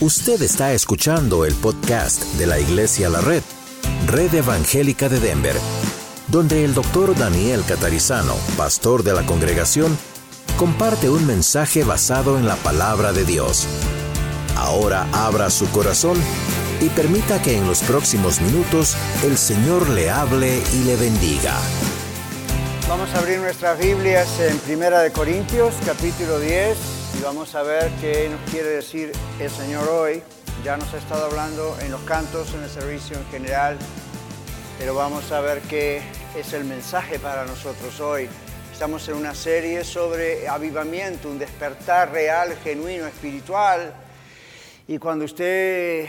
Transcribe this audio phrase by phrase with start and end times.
[0.00, 3.44] Usted está escuchando el podcast de la Iglesia La Red,
[4.08, 5.54] Red Evangélica de Denver,
[6.26, 9.96] donde el doctor Daniel Catarizano, pastor de la congregación,
[10.56, 13.68] comparte un mensaje basado en la palabra de Dios.
[14.56, 16.18] Ahora abra su corazón
[16.80, 21.56] y permita que en los próximos minutos el Señor le hable y le bendiga.
[22.88, 26.76] Vamos a abrir nuestras Biblias en Primera de Corintios, capítulo 10,
[27.18, 30.22] y vamos a ver qué nos quiere decir el Señor hoy.
[30.64, 33.78] Ya nos ha estado hablando en los cantos, en el servicio en general,
[34.78, 36.02] pero vamos a ver qué
[36.36, 38.28] es el mensaje para nosotros hoy.
[38.72, 43.94] Estamos en una serie sobre avivamiento, un despertar real, genuino, espiritual.
[44.88, 46.06] Y cuando usted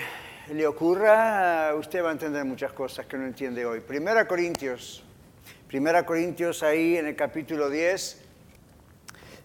[0.54, 3.82] le ocurra, usted va a entender muchas cosas que no entiende hoy.
[3.82, 5.06] Primera Corintios
[5.68, 8.25] Primera Corintios ahí en el capítulo 10.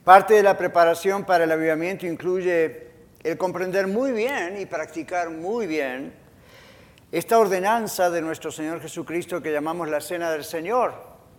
[0.05, 2.89] Parte de la preparación para el avivamiento incluye
[3.23, 6.15] el comprender muy bien y practicar muy bien
[7.13, 10.95] esta ordenanza de nuestro Señor Jesucristo que llamamos la Cena del Señor.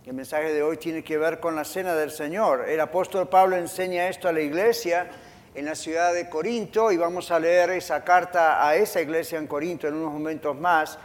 [0.06, 2.68] El mensaje de hoy tiene que ver con la Cena del Señor.
[2.68, 5.10] El apóstol Pablo enseña esto a la iglesia
[5.56, 9.48] en la ciudad de Corinto y vamos a leer esa carta a esa iglesia en
[9.48, 11.00] Corinto en unos momentos más.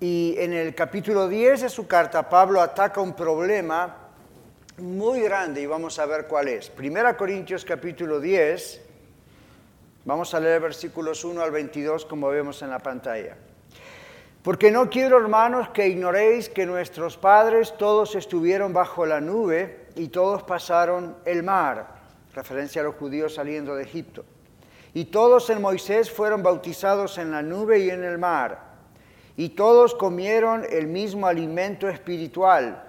[0.00, 4.03] Y en el capítulo 10 de su carta, Pablo ataca un problema
[4.78, 6.68] muy grande y vamos a ver cuál es.
[6.70, 8.80] Primera Corintios capítulo 10,
[10.04, 13.36] vamos a leer versículos 1 al 22 como vemos en la pantalla.
[14.42, 20.08] Porque no quiero, hermanos, que ignoréis que nuestros padres todos estuvieron bajo la nube y
[20.08, 21.86] todos pasaron el mar,
[22.34, 24.24] referencia a los judíos saliendo de Egipto.
[24.92, 28.74] Y todos en Moisés fueron bautizados en la nube y en el mar
[29.36, 32.82] y todos comieron el mismo alimento espiritual,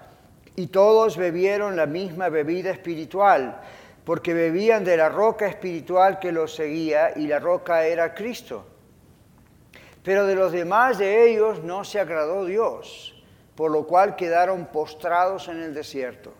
[0.56, 3.60] y todos bebieron la misma bebida espiritual,
[4.04, 8.64] porque bebían de la roca espiritual que los seguía, y la roca era Cristo.
[10.02, 13.22] Pero de los demás de ellos no se agradó Dios,
[13.54, 16.32] por lo cual quedaron postrados en el desierto.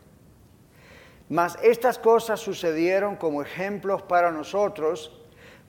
[1.28, 5.12] Mas estas cosas sucedieron como ejemplos para nosotros,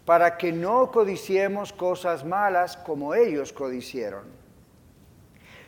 [0.06, 4.47] para que no codiciemos cosas malas como ellos codicieron.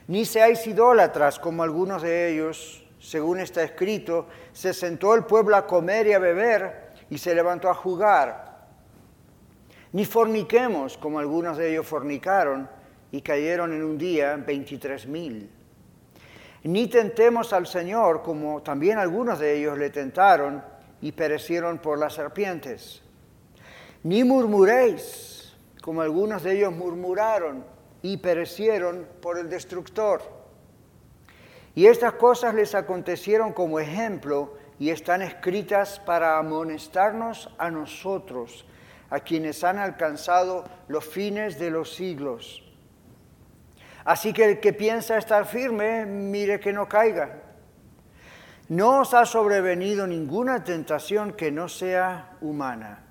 [0.09, 5.67] Ni seáis idólatras como algunos de ellos, según está escrito, se sentó el pueblo a
[5.67, 8.65] comer y a beber y se levantó a jugar.
[9.91, 12.67] Ni forniquemos como algunos de ellos fornicaron
[13.11, 15.47] y cayeron en un día veintitrés mil.
[16.63, 20.63] Ni tentemos al Señor como también algunos de ellos le tentaron
[21.01, 23.03] y perecieron por las serpientes.
[24.01, 27.68] Ni murmuréis, como algunos de ellos murmuraron
[28.01, 30.21] y perecieron por el destructor.
[31.75, 38.65] Y estas cosas les acontecieron como ejemplo y están escritas para amonestarnos a nosotros,
[39.09, 42.63] a quienes han alcanzado los fines de los siglos.
[44.05, 47.43] Así que el que piensa estar firme, mire que no caiga.
[48.69, 53.05] No os ha sobrevenido ninguna tentación que no sea humana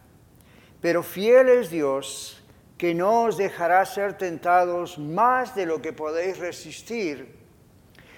[0.80, 2.37] pero fiel es Dios
[2.78, 7.36] que no os dejará ser tentados más de lo que podéis resistir,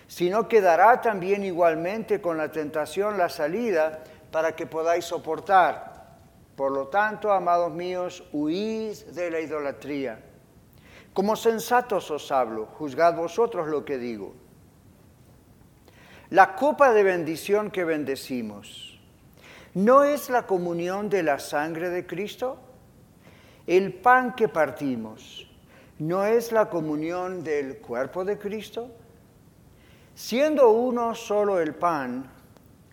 [0.06, 6.18] sino que dará también igualmente con la tentación la salida para que podáis soportar.
[6.54, 10.20] Por lo tanto, amados míos, huid de la idolatría.
[11.14, 14.34] Como sensatos os hablo, juzgad vosotros lo que digo.
[16.28, 18.90] La copa de bendición que bendecimos
[19.74, 22.58] ¿No es la comunión de la sangre de Cristo?
[23.70, 25.48] El pan que partimos,
[26.00, 28.90] ¿no es la comunión del cuerpo de Cristo?
[30.14, 32.28] Siendo uno solo el pan,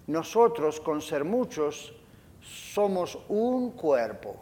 [0.05, 1.95] nosotros con ser muchos
[2.41, 4.38] somos un cuerpo,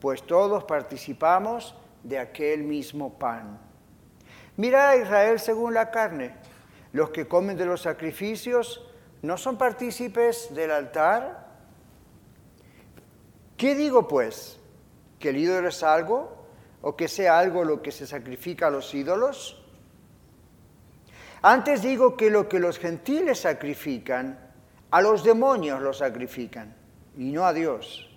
[0.00, 3.58] pues todos participamos de aquel mismo pan.
[4.56, 6.34] Mira a Israel según la carne,
[6.92, 8.82] los que comen de los sacrificios
[9.22, 11.46] ¿No son partícipes del altar?
[13.56, 14.57] ¿Qué digo pues?
[15.18, 16.46] ¿Que el ídolo es algo?
[16.82, 19.62] ¿O que sea algo lo que se sacrifica a los ídolos?
[21.42, 24.38] Antes digo que lo que los gentiles sacrifican,
[24.90, 26.74] a los demonios lo sacrifican,
[27.16, 28.08] y no a Dios.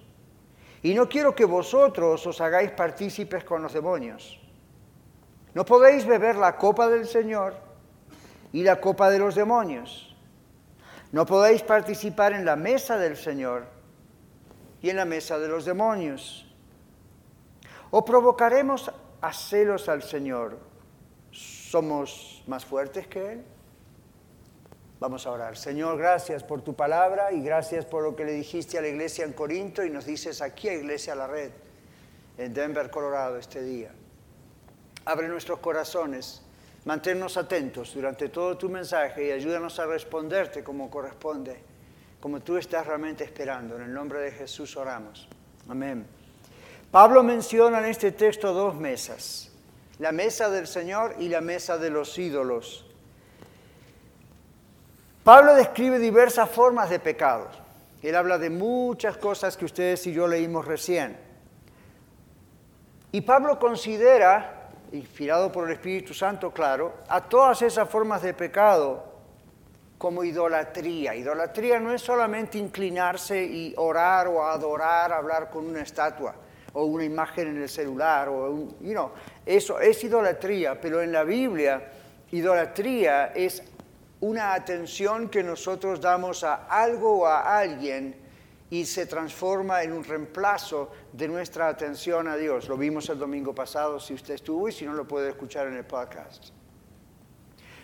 [0.84, 4.40] Y no quiero que vosotros os hagáis partícipes con los demonios.
[5.54, 7.56] No podéis beber la copa del Señor
[8.52, 10.16] y la copa de los demonios.
[11.12, 13.66] No podéis participar en la mesa del Señor
[14.82, 16.51] y en la mesa de los demonios.
[17.92, 18.90] ¿O provocaremos
[19.20, 20.58] a celos al Señor?
[21.32, 23.46] ¿Somos más fuertes que Él?
[25.02, 25.58] Vamos a orar.
[25.58, 29.26] Señor, gracias por tu palabra y gracias por lo que le dijiste a la iglesia
[29.26, 31.52] en Corinto y nos dices aquí a Iglesia La Red.
[32.38, 33.92] en Denver, Colorado, este día.
[35.06, 36.42] Abre nuestros corazones,
[36.86, 41.62] manténnos atentos durante todo tu mensaje y ayúdanos a responderte como corresponde,
[42.20, 43.76] como tú estás realmente esperando.
[43.76, 45.28] En el nombre de Jesús oramos.
[45.68, 46.21] Amén.
[46.92, 49.50] Pablo menciona en este texto dos mesas,
[50.00, 52.86] la mesa del Señor y la mesa de los ídolos.
[55.24, 57.58] Pablo describe diversas formas de pecados.
[58.02, 61.16] Él habla de muchas cosas que ustedes y yo leímos recién.
[63.14, 69.06] Y Pablo considera, inspirado por el Espíritu Santo, claro, a todas esas formas de pecado
[69.98, 71.16] como idolatría.
[71.16, 76.36] Idolatría no es solamente inclinarse y orar o adorar, hablar con una estatua
[76.74, 79.12] o una imagen en el celular, o un, you
[79.46, 81.92] eso es idolatría, pero en la Biblia
[82.32, 83.64] idolatría es
[84.22, 88.16] una atención que nosotros damos a algo o a alguien
[88.70, 92.70] y se transforma en un reemplazo de nuestra atención a Dios.
[92.70, 95.76] Lo vimos el domingo pasado, si usted estuvo y si no lo puede escuchar en
[95.76, 96.50] el podcast.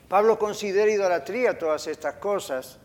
[0.07, 2.79] Pablo considera idolatría todas estas cosas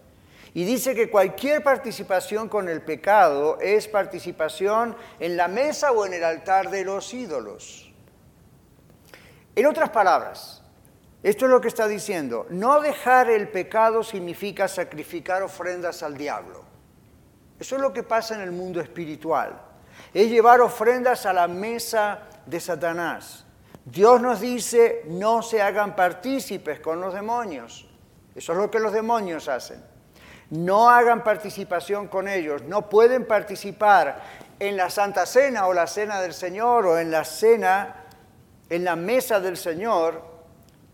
[0.54, 6.12] y dice que cualquier participación con el pecado es participación en la mesa o en
[6.12, 7.90] el altar de los ídolos.
[9.56, 10.62] En otras palabras,
[11.22, 12.46] esto es lo que está diciendo.
[12.50, 16.64] No dejar el pecado significa sacrificar ofrendas al diablo.
[17.58, 19.58] Eso es lo que pasa en el mundo espiritual.
[20.12, 23.46] Es llevar ofrendas a la mesa de Satanás.
[23.84, 27.88] Dios nos dice, no se hagan partícipes con los demonios.
[28.34, 29.91] Eso es lo que los demonios hacen.
[30.52, 32.62] No hagan participación con ellos.
[32.64, 34.22] No pueden participar
[34.58, 38.04] en la Santa Cena o la Cena del Señor o en la cena,
[38.68, 40.22] en la mesa del Señor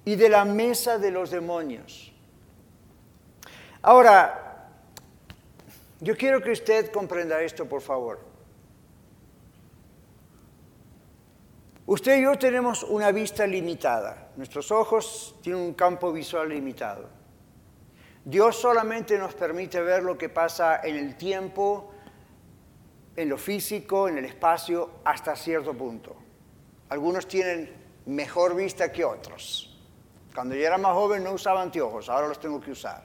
[0.05, 2.13] y de la mesa de los demonios.
[3.83, 4.69] Ahora,
[5.99, 8.21] yo quiero que usted comprenda esto, por favor.
[11.85, 14.29] Usted y yo tenemos una vista limitada.
[14.37, 17.18] Nuestros ojos tienen un campo visual limitado.
[18.29, 21.95] Dios solamente nos permite ver lo que pasa en el tiempo,
[23.17, 26.15] en lo físico, en el espacio, hasta cierto punto.
[26.91, 29.75] Algunos tienen mejor vista que otros.
[30.35, 33.03] Cuando yo era más joven no usaba anteojos, ahora los tengo que usar.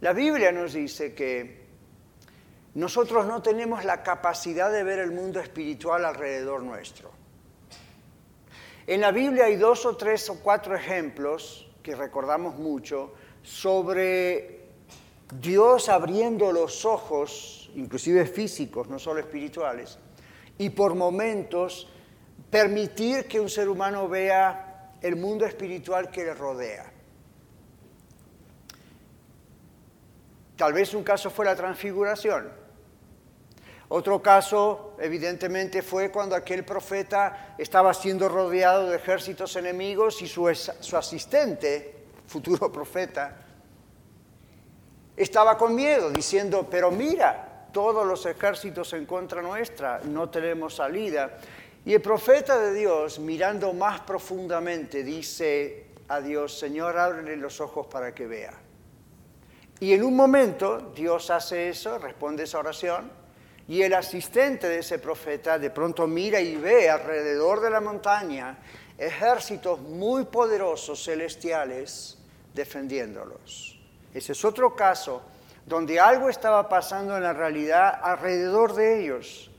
[0.00, 1.66] La Biblia nos dice que
[2.74, 7.12] nosotros no tenemos la capacidad de ver el mundo espiritual alrededor nuestro.
[8.88, 13.14] En la Biblia hay dos o tres o cuatro ejemplos que recordamos mucho
[13.46, 14.66] sobre
[15.40, 19.98] Dios abriendo los ojos, inclusive físicos, no solo espirituales,
[20.58, 21.88] y por momentos
[22.50, 26.92] permitir que un ser humano vea el mundo espiritual que le rodea.
[30.56, 32.50] Tal vez un caso fue la transfiguración.
[33.88, 40.52] Otro caso, evidentemente, fue cuando aquel profeta estaba siendo rodeado de ejércitos enemigos y su,
[40.80, 41.95] su asistente,
[42.26, 43.36] futuro profeta,
[45.16, 51.38] estaba con miedo, diciendo, pero mira, todos los ejércitos en contra nuestra, no tenemos salida.
[51.84, 57.86] Y el profeta de Dios, mirando más profundamente, dice a Dios, Señor, ábrele los ojos
[57.86, 58.54] para que vea.
[59.80, 63.10] Y en un momento Dios hace eso, responde esa oración,
[63.68, 68.58] y el asistente de ese profeta de pronto mira y ve alrededor de la montaña
[68.96, 72.15] ejércitos muy poderosos celestiales
[72.56, 73.78] defendiéndolos.
[74.12, 75.22] Ese es otro caso
[75.64, 79.50] donde algo estaba pasando en la realidad alrededor de ellos,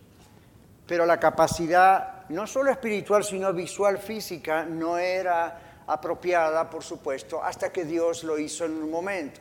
[0.85, 7.71] pero la capacidad no solo espiritual, sino visual, física, no era apropiada, por supuesto, hasta
[7.71, 9.39] que Dios lo hizo en un momento.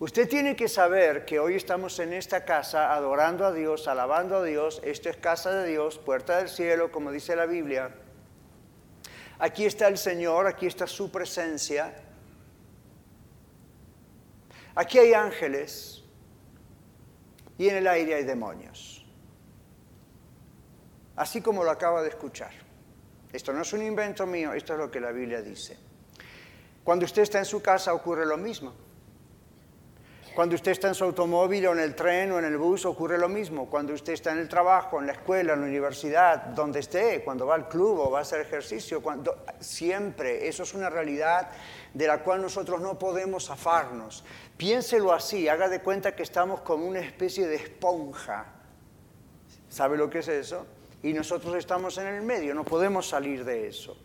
[0.00, 4.44] Usted tiene que saber que hoy estamos en esta casa adorando a Dios, alabando a
[4.44, 4.80] Dios.
[4.84, 7.90] Esto es casa de Dios, puerta del cielo, como dice la Biblia.
[9.40, 11.94] Aquí está el Señor, aquí está su presencia.
[14.78, 16.04] Aquí hay ángeles
[17.58, 18.98] y en el aire hay demonios
[21.18, 22.52] así como lo acaba de escuchar.
[23.32, 25.76] Esto no es un invento mío, esto es lo que la Biblia dice.
[26.82, 28.72] Cuando usted está en su casa ocurre lo mismo.
[30.38, 33.18] Cuando usted está en su automóvil o en el tren o en el bus ocurre
[33.18, 33.68] lo mismo.
[33.68, 37.44] Cuando usted está en el trabajo, en la escuela, en la universidad, donde esté, cuando
[37.44, 41.50] va al club o va a hacer ejercicio, cuando, siempre eso es una realidad
[41.92, 44.22] de la cual nosotros no podemos zafarnos.
[44.56, 48.46] Piénselo así, haga de cuenta que estamos como una especie de esponja.
[49.68, 50.66] ¿Sabe lo que es eso?
[51.02, 53.96] y nosotros estamos en el medio, no podemos salir de eso.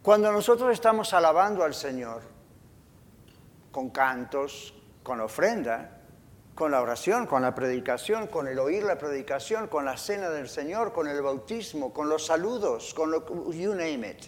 [0.00, 2.31] Cuando nosotros estamos alabando al Señor
[3.72, 5.98] con cantos, con ofrenda,
[6.54, 10.48] con la oración, con la predicación, con el oír la predicación, con la cena del
[10.48, 14.24] Señor, con el bautismo, con los saludos, con lo you name it.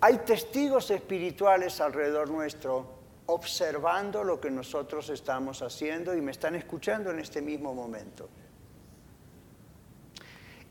[0.00, 7.10] Hay testigos espirituales alrededor nuestro observando lo que nosotros estamos haciendo y me están escuchando
[7.10, 8.28] en este mismo momento.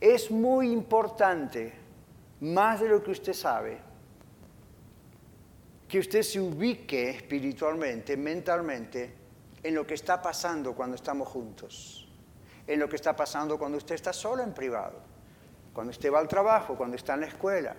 [0.01, 1.73] Es muy importante,
[2.41, 3.79] más de lo que usted sabe,
[5.89, 9.11] que usted se ubique espiritualmente, mentalmente,
[9.63, 12.07] en lo que está pasando cuando estamos juntos,
[12.67, 14.99] en lo que está pasando cuando usted está solo en privado,
[15.73, 17.75] cuando usted va al trabajo, cuando está en la escuela.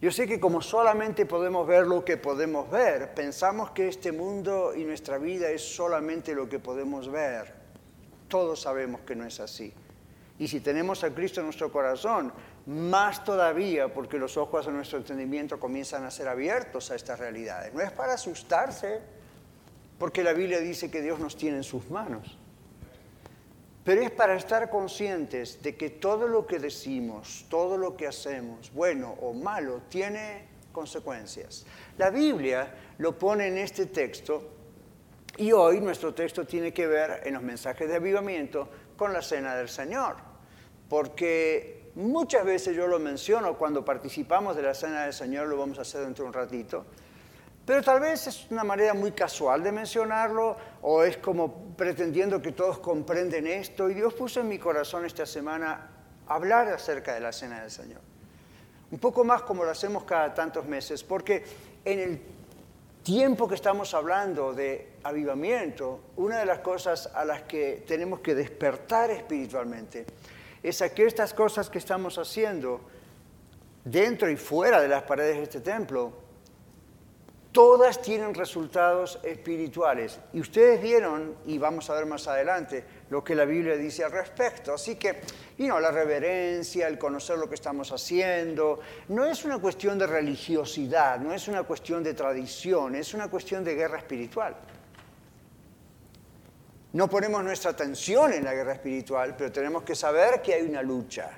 [0.00, 4.74] Yo sé que como solamente podemos ver lo que podemos ver, pensamos que este mundo
[4.76, 7.54] y nuestra vida es solamente lo que podemos ver.
[8.28, 9.72] Todos sabemos que no es así.
[10.38, 12.32] Y si tenemos a Cristo en nuestro corazón,
[12.68, 17.72] más todavía porque los ojos de nuestro entendimiento comienzan a ser abiertos a estas realidades.
[17.72, 19.00] No es para asustarse,
[19.98, 22.36] porque la Biblia dice que Dios nos tiene en sus manos,
[23.84, 28.70] pero es para estar conscientes de que todo lo que decimos, todo lo que hacemos,
[28.74, 31.64] bueno o malo, tiene consecuencias.
[31.96, 34.56] La Biblia lo pone en este texto
[35.38, 39.56] y hoy nuestro texto tiene que ver en los mensajes de avivamiento con la cena
[39.56, 40.16] del Señor,
[40.90, 45.80] porque Muchas veces yo lo menciono cuando participamos de la Cena del Señor, lo vamos
[45.80, 46.84] a hacer dentro de un ratito,
[47.66, 52.52] pero tal vez es una manera muy casual de mencionarlo o es como pretendiendo que
[52.52, 55.90] todos comprenden esto y Dios puso en mi corazón esta semana
[56.28, 58.00] hablar acerca de la Cena del Señor.
[58.92, 61.42] Un poco más como lo hacemos cada tantos meses, porque
[61.84, 62.22] en el
[63.02, 68.36] tiempo que estamos hablando de avivamiento, una de las cosas a las que tenemos que
[68.36, 70.06] despertar espiritualmente
[70.68, 72.80] es que estas cosas que estamos haciendo
[73.84, 76.12] dentro y fuera de las paredes de este templo,
[77.52, 80.20] todas tienen resultados espirituales.
[80.32, 84.12] Y ustedes vieron, y vamos a ver más adelante, lo que la Biblia dice al
[84.12, 84.74] respecto.
[84.74, 85.20] Así que,
[85.56, 90.06] y no, la reverencia, el conocer lo que estamos haciendo, no es una cuestión de
[90.06, 94.54] religiosidad, no es una cuestión de tradición, es una cuestión de guerra espiritual.
[96.92, 100.82] No ponemos nuestra atención en la guerra espiritual, pero tenemos que saber que hay una
[100.82, 101.30] lucha.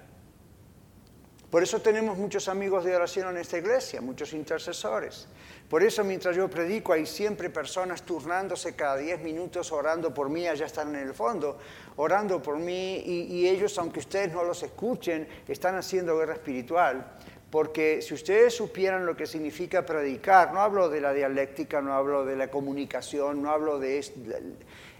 [1.50, 5.26] Por eso tenemos muchos amigos de oración en esta iglesia, muchos intercesores.
[5.68, 10.46] Por eso mientras yo predico hay siempre personas turnándose cada 10 minutos orando por mí,
[10.46, 11.58] allá están en el fondo,
[11.96, 17.04] orando por mí y, ellos, aunque ustedes no los escuchen, están haciendo guerra espiritual.
[17.50, 22.24] Porque si ustedes supieran lo que significa predicar, no hablo de la dialéctica, no hablo
[22.24, 23.98] de la comunicación, no hablo de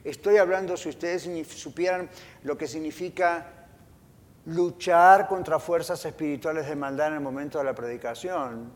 [0.05, 2.09] Estoy hablando, si ustedes supieran
[2.43, 3.69] lo que significa
[4.47, 8.73] luchar contra fuerzas espirituales de maldad en el momento de la predicación,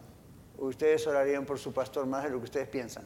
[0.59, 3.05] ustedes orarían por su pastor más de lo que ustedes piensan.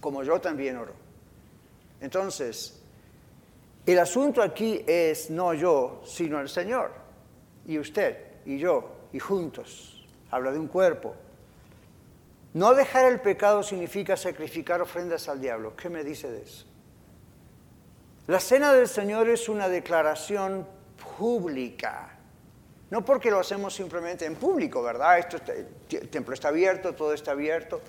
[0.00, 0.94] Como yo también oro.
[2.00, 2.82] Entonces,
[3.86, 6.92] el asunto aquí es no yo, sino el Señor.
[7.66, 8.16] Y usted,
[8.46, 10.06] y yo, y juntos.
[10.30, 11.14] Habla de un cuerpo.
[12.54, 15.74] No dejar el pecado significa sacrificar ofrendas al diablo.
[15.76, 16.66] ¿Qué me dice de eso?
[18.28, 20.66] La cena del Señor es una declaración
[21.18, 22.16] pública.
[22.90, 25.18] No porque lo hacemos simplemente en público, ¿verdad?
[25.90, 27.80] El templo está abierto, todo está abierto.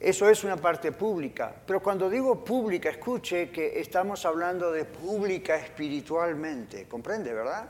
[0.00, 1.54] Eso es una parte pública.
[1.64, 6.88] Pero cuando digo pública, escuche que estamos hablando de pública espiritualmente.
[6.88, 7.68] ¿Comprende, verdad?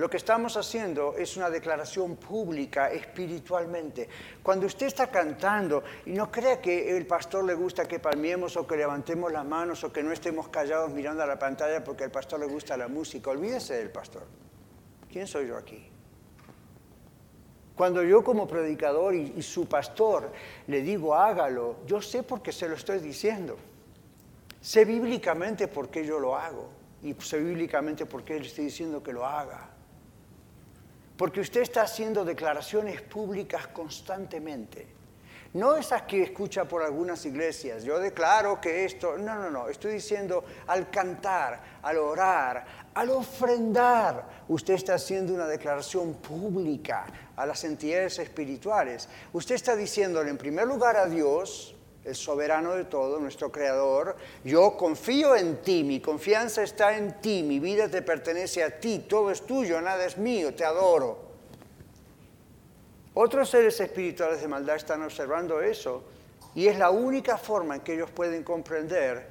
[0.00, 4.08] Lo que estamos haciendo es una declaración pública espiritualmente.
[4.42, 8.66] Cuando usted está cantando y no crea que el pastor le gusta que palmiemos o
[8.66, 12.10] que levantemos las manos o que no estemos callados mirando a la pantalla porque al
[12.10, 14.22] pastor le gusta la música, olvídese del pastor.
[15.12, 15.86] ¿Quién soy yo aquí?
[17.76, 20.32] Cuando yo como predicador y, su pastor
[20.66, 23.58] le digo hágalo, yo sé por qué se lo estoy diciendo.
[24.62, 26.70] Sé bíblicamente por qué yo lo hago
[27.02, 29.69] y sé bíblicamente por qué le estoy diciendo que lo haga.
[31.20, 34.86] Porque usted está haciendo declaraciones públicas constantemente.
[35.52, 37.84] No esas que escucha por algunas iglesias.
[37.84, 39.18] Yo declaro que esto...
[39.18, 39.68] No, no, no.
[39.68, 44.44] Estoy diciendo al cantar, al orar, al ofrendar.
[44.48, 47.04] Usted está haciendo una declaración pública
[47.36, 49.06] a las entidades espirituales.
[49.34, 51.76] Usted está diciéndole en primer lugar a Dios,
[52.10, 54.16] el soberano de todo, nuestro creador.
[54.44, 59.06] Yo confío en ti, mi confianza está en ti, mi vida te pertenece a ti,
[59.08, 61.30] todo es tuyo, nada es mío, te adoro.
[63.14, 66.04] Otros seres espirituales de maldad están observando eso
[66.54, 69.26] y es la única forma en que ellos pueden comprender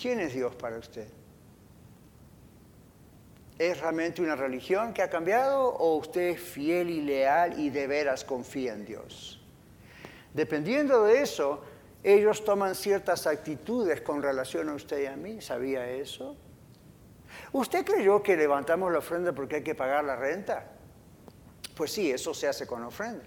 [0.00, 1.08] quién es Dios para usted.
[3.58, 7.86] ¿Es realmente una religión que ha cambiado o usted es fiel y leal y de
[7.86, 9.39] veras confía en Dios?
[10.34, 11.62] Dependiendo de eso,
[12.02, 15.40] ellos toman ciertas actitudes con relación a usted y a mí.
[15.40, 16.36] ¿Sabía eso?
[17.52, 20.72] ¿Usted creyó que levantamos la ofrenda porque hay que pagar la renta?
[21.76, 23.24] Pues sí, eso se hace con ofrenda.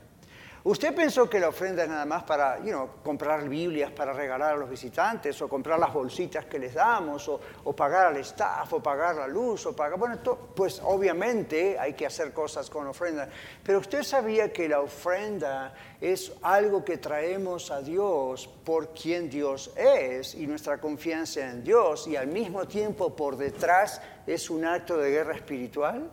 [0.65, 2.57] ¿Usted pensó que la ofrenda es nada más para
[3.03, 7.75] comprar Biblias para regalar a los visitantes, o comprar las bolsitas que les damos, o,
[7.75, 9.99] pagar al staff, o pagar la luz, o pagar...
[9.99, 10.19] Bueno,
[10.55, 13.27] pues obviamente hay que hacer cosas con ofrenda,
[13.61, 19.69] pero usted sabía que la ofrenda es algo que traemos a Dios por quien Dios
[19.75, 24.95] es y nuestra confianza en Dios, y al mismo tiempo por detrás es un acto
[24.95, 26.09] de guerra espiritual.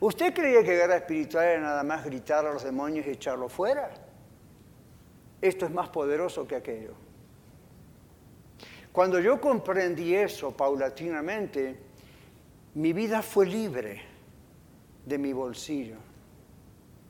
[0.00, 3.90] ¿Usted creía que guerra espiritual era nada más gritar a los demonios y echarlos fuera?
[5.42, 6.94] Esto es más poderoso que aquello.
[8.92, 11.78] Cuando yo comprendí eso paulatinamente,
[12.74, 14.02] mi vida fue libre
[15.04, 15.96] de mi bolsillo,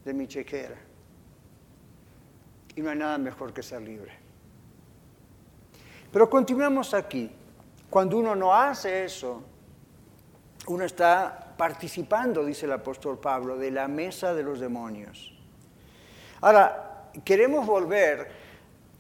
[0.05, 0.77] de mi chequera.
[2.75, 4.13] Y no hay nada mejor que ser libre.
[6.13, 7.31] Pero continuamos aquí.
[7.89, 9.43] Cuando uno no hace eso,
[10.67, 15.31] uno está participando, dice el apóstol Pablo, de la mesa de los demonios.
[16.41, 18.29] Ahora, queremos volver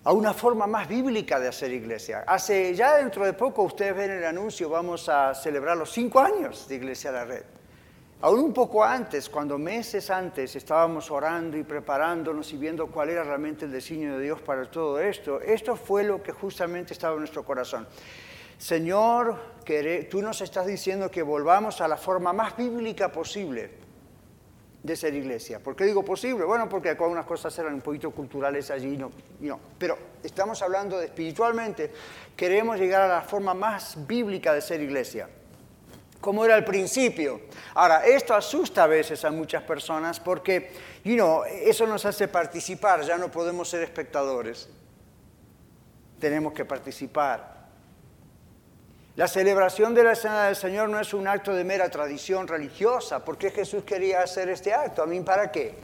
[0.05, 2.23] a una forma más bíblica de hacer iglesia.
[2.27, 6.69] Hace ya dentro de poco, ustedes ven el anuncio, vamos a celebrar los cinco años
[6.69, 7.45] de Iglesia a la Red.
[8.21, 13.25] Aún un poco antes, cuando meses antes estábamos orando y preparándonos y viendo cuál era
[13.25, 17.21] realmente el designio de Dios para todo esto, esto fue lo que justamente estaba en
[17.21, 17.89] nuestro corazón.
[18.61, 19.41] Señor,
[20.11, 23.71] tú nos estás diciendo que volvamos a la forma más bíblica posible
[24.83, 25.61] de ser iglesia.
[25.61, 26.45] ¿Por qué digo posible?
[26.45, 29.59] Bueno, porque algunas cosas eran un poquito culturales allí, no, no.
[29.79, 31.91] Pero estamos hablando de espiritualmente,
[32.37, 35.27] queremos llegar a la forma más bíblica de ser iglesia
[36.21, 37.41] como era al principio.
[37.73, 40.71] Ahora, esto asusta a veces a muchas personas porque,
[41.03, 44.69] you eso nos hace participar, ya no podemos ser espectadores.
[46.19, 47.60] Tenemos que participar.
[49.17, 53.25] La celebración de la Cena del Señor no es un acto de mera tradición religiosa.
[53.25, 55.03] ¿Por qué Jesús quería hacer este acto?
[55.03, 55.75] ¿A mí para qué?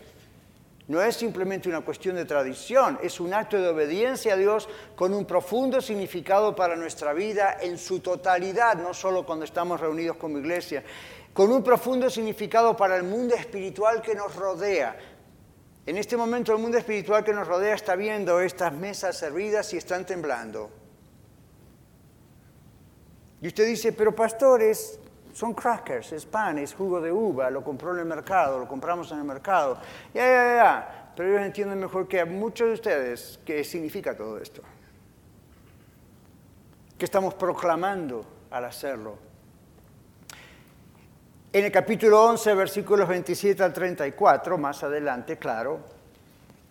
[0.86, 5.12] No es simplemente una cuestión de tradición, es un acto de obediencia a Dios con
[5.12, 10.38] un profundo significado para nuestra vida en su totalidad, no solo cuando estamos reunidos como
[10.38, 10.84] iglesia,
[11.32, 14.96] con un profundo significado para el mundo espiritual que nos rodea.
[15.84, 19.78] En este momento el mundo espiritual que nos rodea está viendo estas mesas servidas y
[19.78, 20.85] están temblando.
[23.46, 24.98] Y usted dice, pero pastores,
[25.32, 29.12] son crackers, es pan, es jugo de uva, lo compró en el mercado, lo compramos
[29.12, 29.78] en el mercado.
[30.12, 31.12] Ya, ya, ya.
[31.14, 34.62] Pero ellos entienden mejor que a muchos de ustedes qué significa todo esto.
[36.98, 39.16] ¿Qué estamos proclamando al hacerlo?
[41.52, 45.78] En el capítulo 11, versículos 27 al 34, más adelante, claro,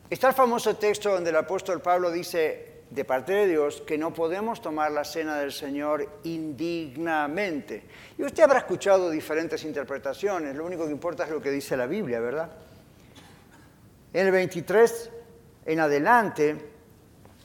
[0.10, 4.14] está el famoso texto donde el apóstol Pablo dice, de parte de Dios que no
[4.14, 7.84] podemos tomar la cena del Señor indignamente.
[8.18, 11.88] Y usted habrá escuchado diferentes interpretaciones, lo único que importa es lo que dice la
[11.88, 12.52] Biblia, ¿verdad?
[14.14, 15.12] En el 23
[15.66, 16.56] en adelante,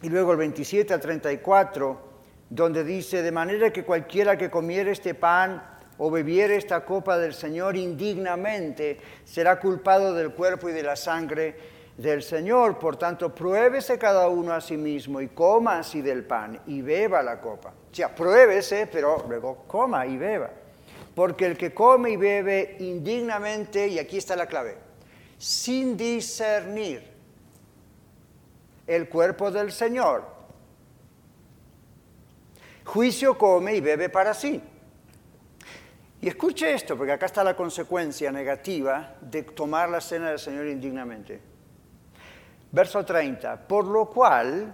[0.02, 2.10] y luego el 27 al 34,
[2.50, 5.62] donde dice, de manera que cualquiera que comiere este pan
[5.98, 11.56] o bebiere esta copa del Señor indignamente, será culpado del cuerpo y de la sangre
[12.00, 12.78] del Señor.
[12.78, 17.22] Por tanto, pruébese cada uno a sí mismo y coma así del pan y beba
[17.22, 17.74] la copa.
[17.90, 20.50] O sea, pruébese, pero luego coma y beba.
[21.14, 24.78] Porque el que come y bebe indignamente, y aquí está la clave,
[25.36, 27.02] sin discernir
[28.86, 30.24] el cuerpo del Señor,
[32.84, 34.60] juicio come y bebe para sí.
[36.22, 40.66] Y escuche esto, porque acá está la consecuencia negativa de tomar la cena del Señor
[40.66, 41.49] indignamente.
[42.72, 44.72] Verso 30, por lo cual,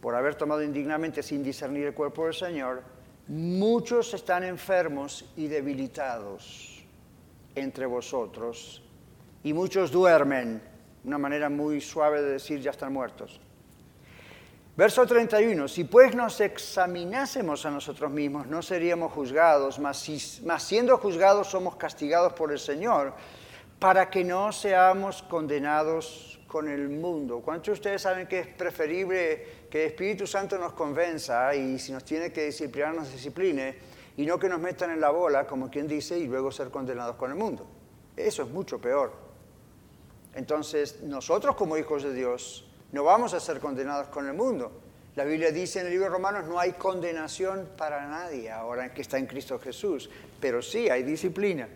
[0.00, 2.82] por haber tomado indignamente sin discernir el cuerpo del Señor,
[3.28, 6.84] muchos están enfermos y debilitados
[7.54, 8.82] entre vosotros,
[9.42, 10.62] y muchos duermen,
[11.04, 13.40] una manera muy suave de decir ya están muertos.
[14.74, 20.96] Verso 31, si pues nos examinásemos a nosotros mismos, no seríamos juzgados, mas, mas siendo
[20.96, 23.14] juzgados somos castigados por el Señor,
[23.78, 27.40] para que no seamos condenados con el mundo.
[27.40, 31.92] ¿Cuántos de ustedes saben que es preferible que el Espíritu Santo nos convenza y si
[31.92, 33.74] nos tiene que disciplinar, nos discipline
[34.18, 37.16] y no que nos metan en la bola, como quien dice, y luego ser condenados
[37.16, 37.66] con el mundo?
[38.14, 39.14] Eso es mucho peor.
[40.34, 44.72] Entonces, nosotros como hijos de Dios no vamos a ser condenados con el mundo.
[45.16, 49.00] La Biblia dice en el libro de Romanos, no hay condenación para nadie ahora que
[49.00, 51.66] está en Cristo Jesús, pero sí hay disciplina,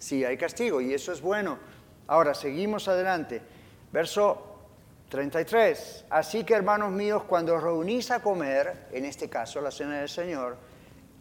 [0.00, 1.56] sí hay castigo y eso es bueno.
[2.08, 3.53] Ahora, seguimos adelante.
[3.94, 4.42] Verso
[5.08, 6.06] 33.
[6.10, 10.56] Así que hermanos míos, cuando reunís a comer, en este caso la cena del Señor,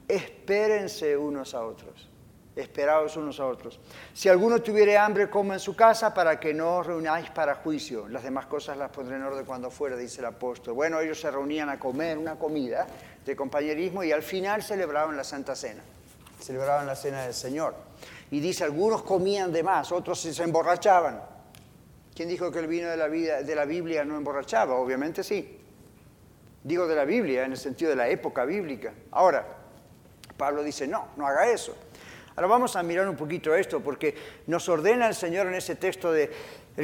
[0.08, 2.10] espérense unos a otros.
[2.56, 3.80] Esperaos unos a otros.
[4.12, 8.08] Si alguno tuviere hambre, coma en su casa para que no os reunáis para juicio.
[8.10, 10.74] Las demás cosas las pondré en orden cuando fuera, dice el apóstol.
[10.74, 12.88] Bueno, ellos se reunían a comer una comida
[13.24, 15.84] de compañerismo y al final celebraban la Santa Cena.
[16.42, 17.76] Celebraban la Cena del Señor.
[18.32, 21.33] Y dice, algunos comían de más, otros se emborrachaban.
[22.16, 24.76] ¿Quién dijo que el vino de la, vida, de la Biblia no emborrachaba?
[24.76, 25.60] Obviamente sí.
[26.64, 28.94] Digo de la Biblia en el sentido de la época bíblica.
[29.12, 29.46] Ahora,
[30.38, 31.76] Pablo dice, no, no haga eso.
[32.36, 34.16] Ahora vamos a mirar un poquito esto, porque
[34.48, 36.30] nos ordena el Señor en ese texto del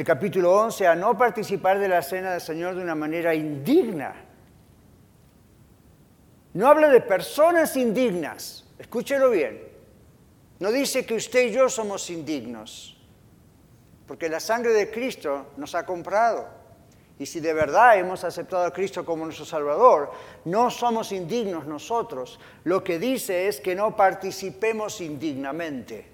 [0.04, 4.14] capítulo 11 a no participar de la cena del Señor de una manera indigna.
[6.54, 9.62] No habla de personas indignas, escúchelo bien.
[10.58, 12.99] No dice que usted y yo somos indignos,
[14.10, 16.48] porque la sangre de Cristo nos ha comprado.
[17.16, 20.10] Y si de verdad hemos aceptado a Cristo como nuestro Salvador,
[20.46, 22.40] no somos indignos nosotros.
[22.64, 26.10] Lo que dice es que no participemos indignamente.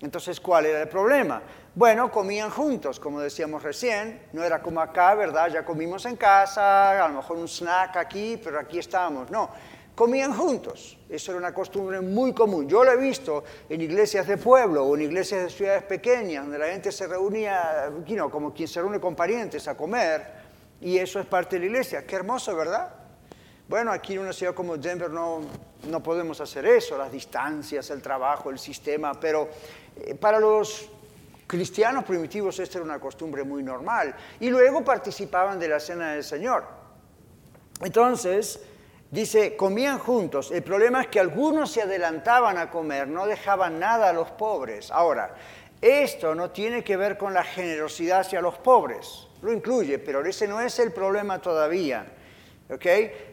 [0.00, 1.40] Entonces, ¿cuál era el problema?
[1.76, 4.20] Bueno, comían juntos, como decíamos recién.
[4.32, 5.48] No era como acá, ¿verdad?
[5.48, 9.30] Ya comimos en casa, a lo mejor un snack aquí, pero aquí estamos.
[9.30, 9.48] No,
[9.98, 10.96] comían juntos.
[11.08, 12.68] Eso era una costumbre muy común.
[12.68, 16.56] Yo lo he visto en iglesias de pueblo o en iglesias de ciudades pequeñas, donde
[16.56, 17.90] la gente se reunía,
[18.30, 20.24] como quien se reúne con parientes a comer.
[20.80, 22.06] Y eso es parte de la iglesia.
[22.06, 22.94] Qué hermoso, ¿verdad?
[23.66, 25.40] Bueno, aquí en una ciudad como Denver no,
[25.88, 29.48] no podemos hacer eso, las distancias, el trabajo, el sistema, pero
[29.96, 30.88] eh, para los
[31.44, 34.14] cristianos primitivos esta era una costumbre muy normal.
[34.38, 36.62] Y luego participaban de la cena del Señor.
[37.80, 38.60] Entonces,
[39.10, 40.50] dice, comían juntos.
[40.50, 44.90] El problema es que algunos se adelantaban a comer, no dejaban nada a los pobres.
[44.90, 45.34] Ahora,
[45.80, 50.48] esto no tiene que ver con la generosidad hacia los pobres lo incluye, pero ese
[50.48, 52.06] no es el problema todavía,
[52.70, 52.86] ¿ok?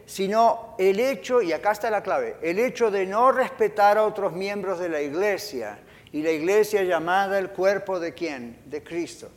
[0.04, 4.32] Sino el hecho, y acá está la clave, el hecho de no respetar a otros
[4.32, 5.78] miembros de la iglesia,
[6.12, 8.60] y la iglesia llamada el cuerpo de quién?
[8.66, 9.28] De Cristo.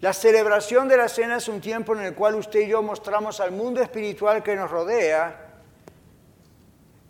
[0.00, 3.38] La celebración de la cena es un tiempo en el cual usted y yo mostramos
[3.38, 5.48] al mundo espiritual que nos rodea,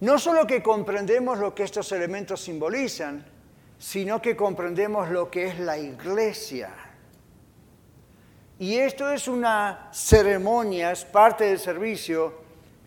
[0.01, 3.25] no solo que comprendemos lo que estos elementos simbolizan,
[3.79, 6.71] sino que comprendemos lo que es la iglesia.
[8.59, 12.41] Y esto es una ceremonia, es parte del servicio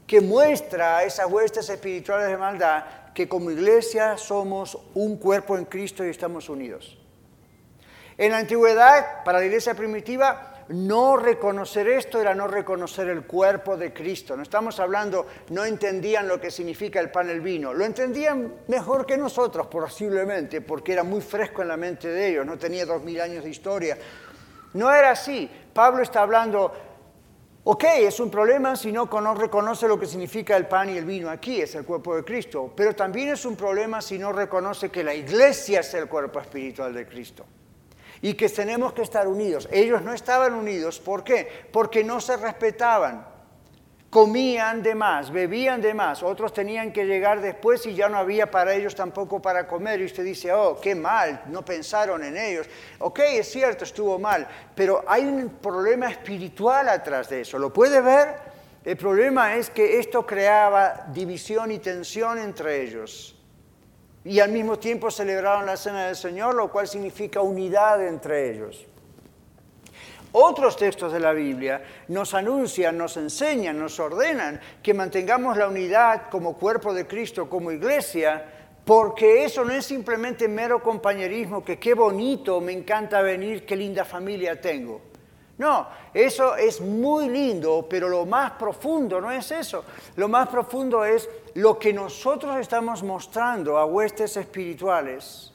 [0.05, 5.65] que muestra a esas huestes espirituales de maldad que como iglesia somos un cuerpo en
[5.65, 6.97] Cristo y estamos unidos.
[8.17, 13.75] En la antigüedad, para la iglesia primitiva, no reconocer esto era no reconocer el cuerpo
[13.75, 14.35] de Cristo.
[14.37, 17.73] No estamos hablando, no entendían lo que significa el pan y el vino.
[17.73, 22.45] Lo entendían mejor que nosotros, posiblemente, porque era muy fresco en la mente de ellos,
[22.45, 23.97] no tenía dos mil años de historia.
[24.73, 25.49] No era así.
[25.73, 26.71] Pablo está hablando,
[27.63, 31.29] ok, es un problema si no reconoce lo que significa el pan y el vino
[31.29, 35.03] aquí, es el cuerpo de Cristo, pero también es un problema si no reconoce que
[35.03, 37.45] la iglesia es el cuerpo espiritual de Cristo
[38.23, 39.69] y que tenemos que estar unidos.
[39.71, 41.67] Ellos no estaban unidos, ¿por qué?
[41.71, 43.33] Porque no se respetaban
[44.13, 48.51] comían de más, bebían de más, otros tenían que llegar después y ya no había
[48.51, 50.01] para ellos tampoco para comer.
[50.01, 52.67] Y usted dice, oh, qué mal, no pensaron en ellos.
[52.99, 57.57] Ok, es cierto, estuvo mal, pero hay un problema espiritual atrás de eso.
[57.57, 58.35] ¿Lo puede ver?
[58.85, 63.32] El problema es que esto creaba división y tensión entre ellos.
[64.25, 68.85] Y al mismo tiempo celebraron la cena del Señor, lo cual significa unidad entre ellos.
[70.35, 76.29] Otros textos de la Biblia nos anuncian, nos enseñan, nos ordenan que mantengamos la unidad
[76.31, 78.43] como cuerpo de Cristo, como iglesia,
[78.83, 84.05] porque eso no es simplemente mero compañerismo, que qué bonito, me encanta venir, qué linda
[84.05, 85.12] familia tengo.
[85.63, 89.85] No, eso es muy lindo, pero lo más profundo no es eso.
[90.17, 95.53] Lo más profundo es lo que nosotros estamos mostrando a huestes espirituales,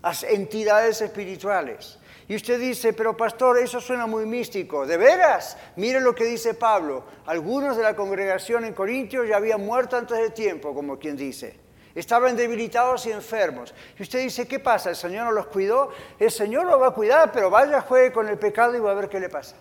[0.00, 1.98] a entidades espirituales.
[2.26, 4.86] Y usted dice, pero pastor, eso suena muy místico.
[4.86, 5.58] ¿De veras?
[5.76, 7.04] Mire lo que dice Pablo.
[7.26, 11.67] Algunos de la congregación en Corintios ya habían muerto antes de tiempo, como quien dice.
[11.98, 13.74] Estaban debilitados y enfermos.
[13.98, 14.90] Y usted dice, ¿qué pasa?
[14.90, 15.90] ¿El Señor no los cuidó?
[16.16, 18.94] El Señor los va a cuidar, pero vaya, juegue con el pecado y va a
[18.94, 19.56] ver qué le pasa.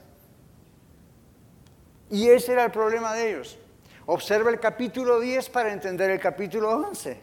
[2.11, 3.57] Y ese era el problema de ellos.
[4.05, 7.19] Observa el capítulo 10 para entender el capítulo 11.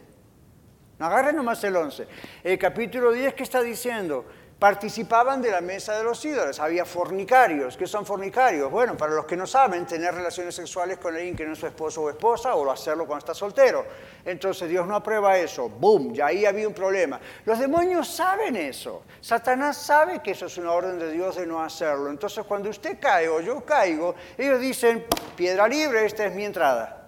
[0.99, 2.07] No agarre nomás el 11.
[2.43, 4.25] El capítulo 10 ¿qué está diciendo,
[4.59, 6.59] participaban de la mesa de los ídolos.
[6.59, 7.75] Había fornicarios.
[7.75, 8.71] ¿Qué son fornicarios?
[8.71, 11.67] Bueno, para los que no saben, tener relaciones sexuales con alguien que no es su
[11.67, 13.85] esposo o esposa o hacerlo cuando está soltero.
[14.23, 15.69] Entonces Dios no aprueba eso.
[15.69, 16.13] ¡Boom!
[16.13, 17.19] Ya ahí había un problema.
[17.45, 19.03] Los demonios saben eso.
[19.21, 22.09] Satanás sabe que eso es una orden de Dios de no hacerlo.
[22.09, 27.04] Entonces cuando usted cae o yo caigo, ellos dicen, piedra libre, esta es mi entrada.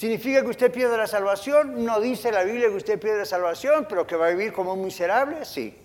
[0.00, 1.84] ¿Significa que usted pierde la salvación?
[1.84, 4.72] No dice la Biblia que usted pierde la salvación, pero que va a vivir como
[4.72, 5.76] un miserable, sí.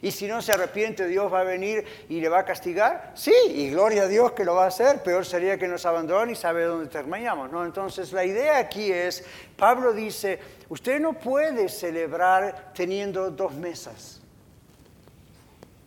[0.00, 3.12] Y si no se arrepiente, Dios va a venir y le va a castigar.
[3.14, 5.02] Sí, y gloria a Dios que lo va a hacer.
[5.02, 7.52] Peor sería que nos abandone y sabe dónde terminamos.
[7.52, 7.62] ¿no?
[7.62, 9.22] Entonces la idea aquí es,
[9.58, 10.38] Pablo dice,
[10.70, 14.22] usted no puede celebrar teniendo dos mesas.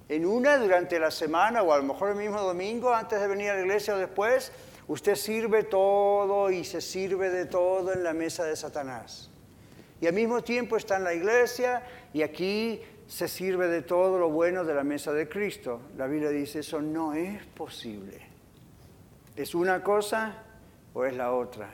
[0.07, 3.49] En una durante la semana o a lo mejor el mismo domingo antes de venir
[3.49, 4.51] a la iglesia o después,
[4.93, 9.31] Usted sirve todo y se sirve de todo en la mesa de Satanás.
[9.99, 11.81] Y al mismo tiempo está en la iglesia
[12.13, 15.81] y aquí se sirve de todo lo bueno de la mesa de Cristo.
[15.97, 18.21] La Biblia dice, eso no es posible.
[19.35, 20.43] ¿Es una cosa
[20.93, 21.71] o es la otra?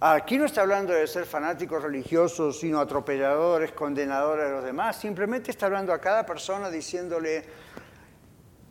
[0.00, 4.98] Aquí no está hablando de ser fanáticos religiosos, sino atropelladores, condenadores de los demás.
[4.98, 7.44] Simplemente está hablando a cada persona diciéndole,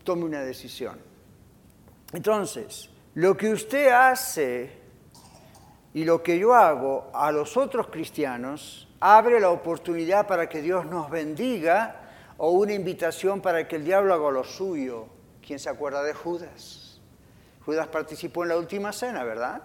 [0.04, 1.00] tome una decisión.
[2.12, 4.72] Entonces, lo que usted hace
[5.94, 10.86] y lo que yo hago a los otros cristianos abre la oportunidad para que Dios
[10.86, 12.02] nos bendiga
[12.38, 15.06] o una invitación para que el diablo haga lo suyo.
[15.46, 17.00] ¿Quién se acuerda de Judas?
[17.66, 19.62] Judas participó en la última cena, ¿verdad?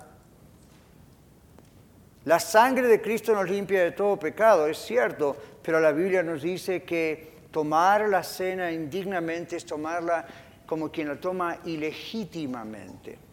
[2.25, 6.43] La sangre de Cristo nos limpia de todo pecado, es cierto, pero la Biblia nos
[6.43, 10.27] dice que tomar la cena indignamente es tomarla
[10.67, 13.28] como quien la toma ilegítimamente.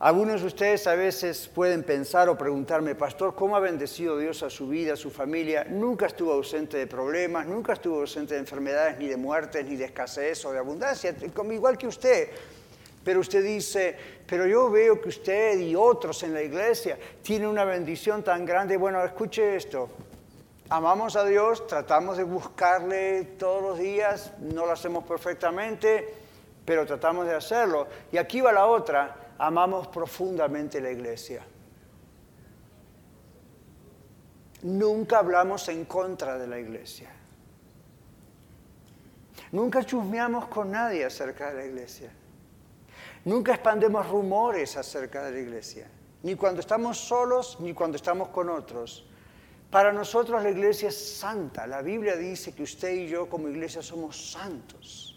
[0.00, 4.50] Algunos de ustedes a veces pueden pensar o preguntarme, pastor, ¿cómo ha bendecido Dios a
[4.50, 5.66] su vida, a su familia?
[5.68, 9.86] Nunca estuvo ausente de problemas, nunca estuvo ausente de enfermedades, ni de muertes, ni de
[9.86, 11.12] escasez o de abundancia,
[11.50, 12.28] igual que usted.
[13.02, 17.64] Pero usted dice, pero yo veo que usted y otros en la iglesia tienen una
[17.64, 18.76] bendición tan grande.
[18.76, 19.90] Bueno, escuche esto.
[20.68, 26.14] Amamos a Dios, tratamos de buscarle todos los días, no lo hacemos perfectamente,
[26.64, 27.88] pero tratamos de hacerlo.
[28.12, 31.44] Y aquí va la otra amamos profundamente la iglesia.
[34.62, 37.10] Nunca hablamos en contra de la iglesia.
[39.52, 42.10] Nunca chusmeamos con nadie acerca de la iglesia.
[43.24, 45.88] Nunca expandemos rumores acerca de la iglesia.
[46.22, 49.06] Ni cuando estamos solos, ni cuando estamos con otros.
[49.70, 51.66] Para nosotros la iglesia es santa.
[51.66, 55.07] La Biblia dice que usted y yo como iglesia somos santos.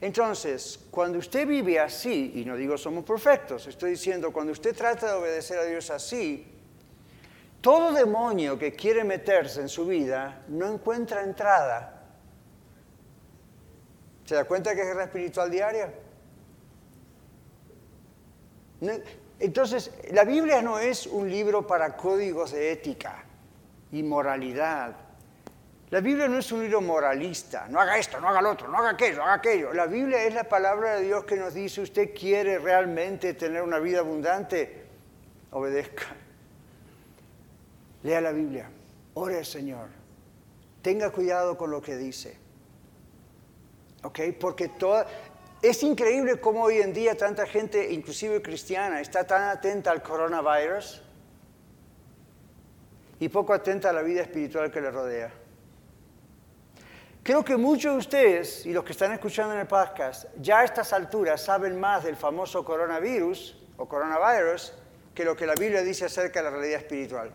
[0.00, 5.06] Entonces, cuando usted vive así, y no digo somos perfectos, estoy diciendo, cuando usted trata
[5.06, 6.46] de obedecer a Dios así,
[7.60, 12.04] todo demonio que quiere meterse en su vida no encuentra entrada.
[14.24, 15.94] ¿Se da cuenta que es guerra espiritual diaria?
[19.38, 23.24] Entonces, la Biblia no es un libro para códigos de ética
[23.92, 25.05] y moralidad.
[25.90, 28.78] La Biblia no es un libro moralista, no haga esto, no haga lo otro, no
[28.78, 29.72] haga aquello, haga aquello.
[29.72, 33.78] La Biblia es la palabra de Dios que nos dice, usted quiere realmente tener una
[33.78, 34.84] vida abundante,
[35.52, 36.06] obedezca.
[38.02, 38.68] Lea la Biblia,
[39.14, 39.88] ore al Señor,
[40.82, 42.36] tenga cuidado con lo que dice.
[44.02, 44.20] ¿Ok?
[44.40, 45.06] Porque toda...
[45.62, 51.02] Es increíble cómo hoy en día tanta gente, inclusive cristiana, está tan atenta al coronavirus
[53.18, 55.45] y poco atenta a la vida espiritual que le rodea.
[57.26, 60.64] Creo que muchos de ustedes y los que están escuchando en el podcast ya a
[60.64, 64.72] estas alturas saben más del famoso coronavirus o coronavirus
[65.12, 67.32] que lo que la Biblia dice acerca de la realidad espiritual.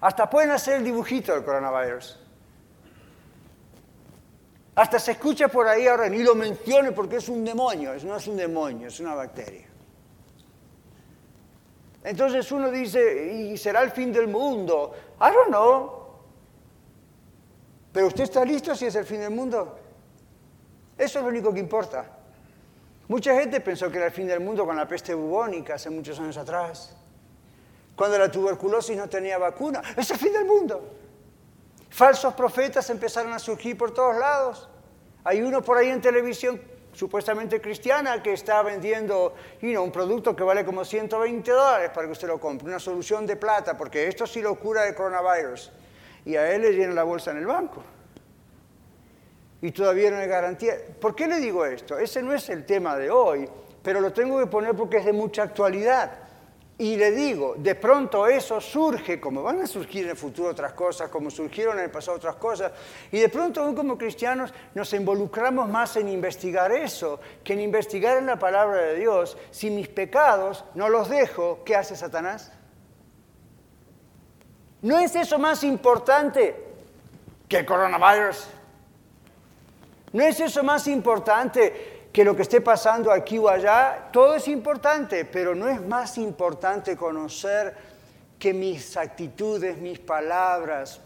[0.00, 2.18] Hasta pueden hacer el dibujito del coronavirus.
[4.74, 7.94] Hasta se escucha por ahí ahora, ni lo mencione porque es un demonio.
[8.02, 9.68] No es un demonio, es una bacteria.
[12.02, 14.96] Entonces uno dice, ¿y será el fin del mundo?
[15.20, 16.03] I don't know.
[17.94, 19.78] Pero usted está listo si es el fin del mundo.
[20.98, 22.04] Eso es lo único que importa.
[23.06, 26.18] Mucha gente pensó que era el fin del mundo con la peste bubónica hace muchos
[26.18, 26.96] años atrás.
[27.94, 29.80] Cuando la tuberculosis no tenía vacuna.
[29.96, 30.82] Es el fin del mundo.
[31.88, 34.68] Falsos profetas empezaron a surgir por todos lados.
[35.22, 36.60] Hay uno por ahí en televisión
[36.92, 42.26] supuestamente cristiana que está vendiendo un producto que vale como 120 dólares para que usted
[42.26, 45.70] lo compre, una solución de plata, porque esto sí lo cura el coronavirus
[46.24, 47.82] y a él le llena la bolsa en el banco.
[49.60, 50.74] Y todavía no hay garantía.
[51.00, 51.98] ¿Por qué le digo esto?
[51.98, 53.48] Ese no es el tema de hoy,
[53.82, 56.18] pero lo tengo que poner porque es de mucha actualidad.
[56.76, 60.72] Y le digo, de pronto eso surge, como van a surgir en el futuro otras
[60.72, 62.72] cosas, como surgieron en el pasado otras cosas,
[63.12, 68.18] y de pronto aún como cristianos nos involucramos más en investigar eso que en investigar
[68.18, 69.38] en la palabra de Dios.
[69.52, 72.50] Si mis pecados no los dejo, ¿qué hace Satanás?
[74.84, 76.54] ¿No es eso más importante
[77.48, 78.48] que el coronavirus?
[80.12, 84.46] ¿No es eso más importante que lo que esté pasando aquí o allá, todo es
[84.46, 87.74] importante, pero no es más importante conocer
[88.38, 91.00] que mis actitudes, mis palabras,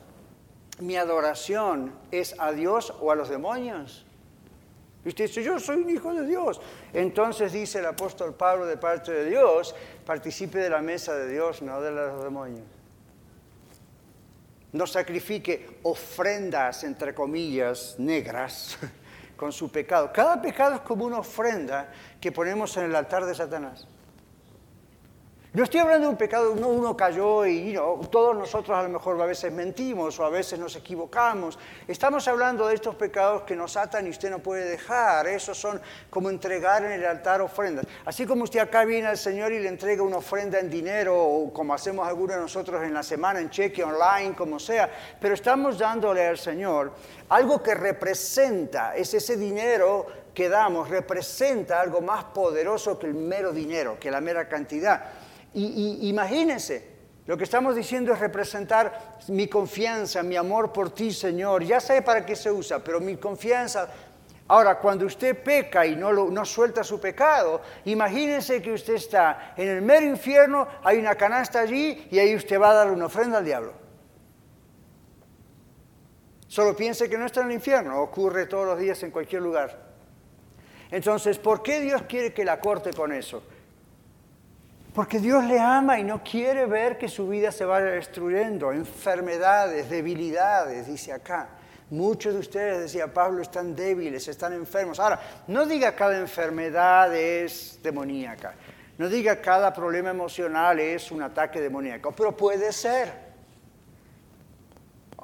[0.80, 4.04] mi adoración es a Dios o a los demonios.
[5.04, 6.60] Usted dice, yo soy un hijo de Dios.
[6.92, 11.62] Entonces dice el apóstol Pablo de parte de Dios, participe de la mesa de Dios,
[11.62, 12.77] no de los demonios.
[14.72, 18.78] No sacrifique ofrendas, entre comillas, negras
[19.36, 20.12] con su pecado.
[20.12, 23.86] Cada pecado es como una ofrenda que ponemos en el altar de Satanás.
[25.54, 27.74] No estoy hablando de un pecado, uno, cayó y
[28.10, 31.58] todos nosotros a lo mejor a veces mentimos o a veces nos equivocamos.
[31.86, 35.26] Estamos hablando de estos pecados que nos atan y usted no puede dejar.
[35.26, 35.80] Esos son
[36.10, 37.86] como entregar en el altar ofrendas.
[38.04, 41.50] Así como usted acá viene al Señor y le entrega una ofrenda en dinero o
[41.50, 45.78] como hacemos algunos de nosotros en la semana, en cheque online, como sea, pero estamos
[45.78, 46.92] dándole al Señor
[47.30, 53.50] algo que representa, es ese dinero que damos, representa algo más poderoso que el mero
[53.50, 55.17] dinero, que la mera cantidad.
[55.54, 61.64] Y, imagínense, lo que estamos diciendo es representar mi confianza, mi amor por ti, Señor.
[61.64, 63.88] Ya sé para qué se usa, pero mi confianza.
[64.48, 69.68] Ahora, cuando usted peca y no, no suelta su pecado, imagínense que usted está en
[69.68, 73.38] el mero infierno, hay una canasta allí y ahí usted va a dar una ofrenda
[73.38, 73.74] al diablo.
[76.46, 79.88] Solo piense que no está en el infierno, ocurre todos los días en cualquier lugar.
[80.90, 83.42] Entonces, ¿por qué Dios quiere que la corte con eso?
[84.98, 88.72] Porque Dios le ama y no quiere ver que su vida se vaya destruyendo.
[88.72, 91.50] Enfermedades, debilidades, dice acá.
[91.90, 94.98] Muchos de ustedes, decía Pablo, están débiles, están enfermos.
[94.98, 98.54] Ahora, no diga cada enfermedad es demoníaca.
[98.96, 103.12] No diga cada problema emocional es un ataque demoníaco, pero puede ser.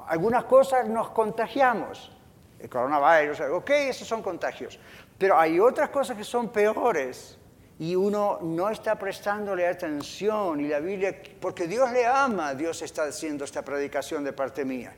[0.07, 2.13] Algunas cosas nos contagiamos.
[2.59, 4.79] El coronavirus, ok, esos son contagios.
[5.17, 7.34] Pero hay otras cosas que son peores
[7.79, 13.03] y uno no está prestándole atención y la Biblia, porque Dios le ama, Dios está
[13.03, 14.95] haciendo esta predicación de parte mía.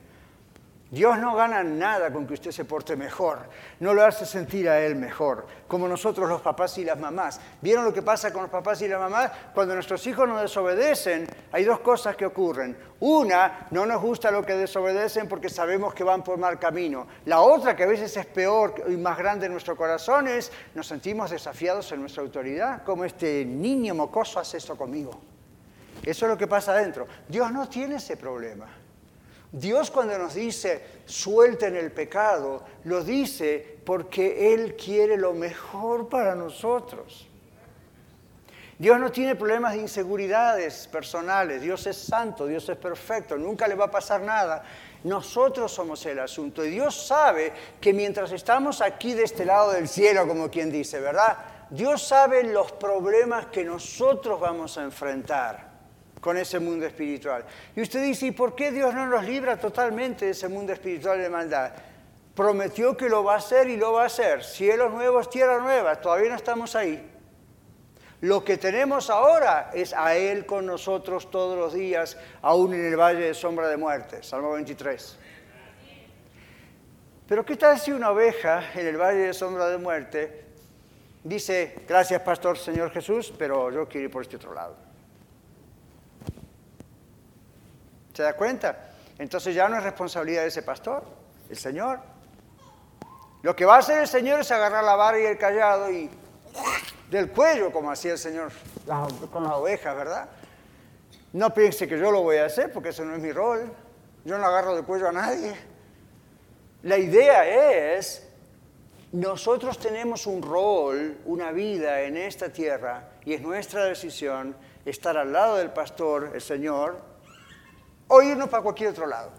[0.89, 3.39] Dios no gana nada con que usted se porte mejor,
[3.81, 7.41] no lo hace sentir a Él mejor, como nosotros los papás y las mamás.
[7.61, 9.31] ¿Vieron lo que pasa con los papás y las mamás?
[9.53, 12.77] Cuando nuestros hijos nos desobedecen, hay dos cosas que ocurren.
[13.01, 17.05] Una, no nos gusta lo que desobedecen porque sabemos que van por mal camino.
[17.25, 20.87] La otra, que a veces es peor y más grande en nuestro corazón, es nos
[20.87, 25.19] sentimos desafiados en nuestra autoridad, como este niño mocoso hace esto conmigo.
[26.01, 27.05] Eso es lo que pasa adentro.
[27.27, 28.86] Dios no tiene ese problema.
[29.51, 36.35] Dios cuando nos dice suelten el pecado, lo dice porque Él quiere lo mejor para
[36.35, 37.27] nosotros.
[38.79, 43.73] Dios no tiene problemas de inseguridades personales, Dios es santo, Dios es perfecto, nunca le
[43.73, 44.63] va a pasar nada.
[45.03, 49.87] Nosotros somos el asunto y Dios sabe que mientras estamos aquí de este lado del
[49.87, 51.37] cielo, como quien dice, ¿verdad?
[51.71, 55.66] Dios sabe los problemas que nosotros vamos a enfrentar
[56.27, 57.45] con ese mundo espiritual.
[57.73, 61.17] Y usted dice, ¿y por qué Dios no nos libra totalmente de ese mundo espiritual
[61.21, 61.71] de maldad?
[62.35, 64.43] Prometió que lo va a hacer y lo va a hacer.
[64.43, 65.95] Cielos nuevos, tierra nueva.
[65.95, 67.01] Todavía no estamos ahí.
[68.19, 72.97] Lo que tenemos ahora es a Él con nosotros todos los días, aún en el
[72.97, 74.21] valle de sombra de muerte.
[74.21, 75.17] Salmo 23.
[77.25, 80.43] Pero ¿qué tal si una oveja en el valle de sombra de muerte
[81.23, 84.86] dice, gracias pastor Señor Jesús, pero yo quiero ir por este otro lado?
[88.17, 88.75] ¿Se da cuenta?
[89.19, 91.03] Entonces ya no es responsabilidad de ese pastor,
[91.51, 91.99] el Señor.
[93.43, 96.09] Lo que va a hacer el Señor es agarrar la vara y el callado y
[97.11, 98.51] del cuello, como hacía el Señor
[99.31, 100.29] con las ovejas, ¿verdad?
[101.33, 103.71] No piense que yo lo voy a hacer, porque ese no es mi rol.
[104.25, 105.55] Yo no agarro del cuello a nadie.
[106.81, 107.47] La idea
[107.95, 108.27] es,
[109.11, 115.31] nosotros tenemos un rol, una vida en esta tierra, y es nuestra decisión estar al
[115.31, 117.15] lado del pastor, el Señor,
[118.07, 119.31] o irnos para cualquier otro lado.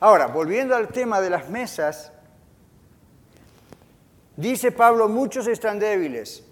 [0.00, 2.12] Ahora, volviendo al tema de las mesas,
[4.36, 6.44] dice Pablo, muchos están débiles,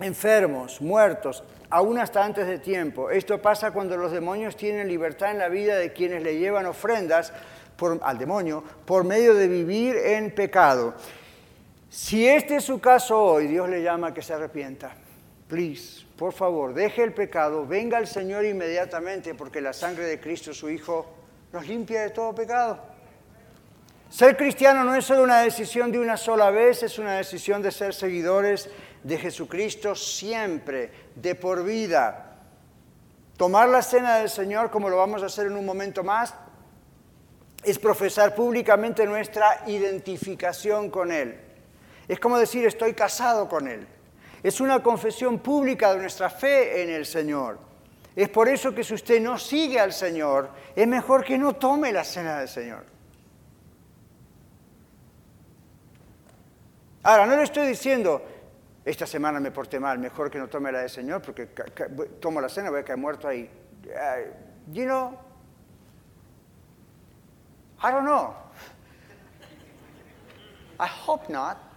[0.00, 3.10] enfermos, muertos, aún hasta antes de tiempo.
[3.10, 7.32] Esto pasa cuando los demonios tienen libertad en la vida de quienes le llevan ofrendas
[8.02, 10.94] al demonio por medio de vivir en pecado.
[11.90, 14.94] Si este es su caso hoy, Dios le llama a que se arrepienta.
[15.48, 20.54] please, por favor, deje el pecado, venga al Señor inmediatamente, porque la sangre de Cristo,
[20.54, 21.04] su Hijo,
[21.52, 22.80] nos limpia de todo pecado.
[24.08, 27.70] Ser cristiano no es solo una decisión de una sola vez, es una decisión de
[27.70, 28.70] ser seguidores
[29.02, 32.38] de Jesucristo siempre, de por vida.
[33.36, 36.34] Tomar la cena del Señor, como lo vamos a hacer en un momento más,
[37.62, 41.38] es profesar públicamente nuestra identificación con Él.
[42.08, 43.86] Es como decir, estoy casado con Él.
[44.44, 47.58] Es una confesión pública de nuestra fe en el Señor.
[48.14, 51.90] Es por eso que si usted no sigue al Señor, es mejor que no tome
[51.90, 52.84] la cena del Señor.
[57.04, 58.22] Ahora, no le estoy diciendo,
[58.84, 61.46] esta semana me porté mal, mejor que no tome la del Señor, porque
[62.20, 63.50] tomo la cena, voy a caer muerto ahí.
[64.72, 65.18] you know,
[67.82, 68.34] I don't know.
[70.78, 71.73] I hope not.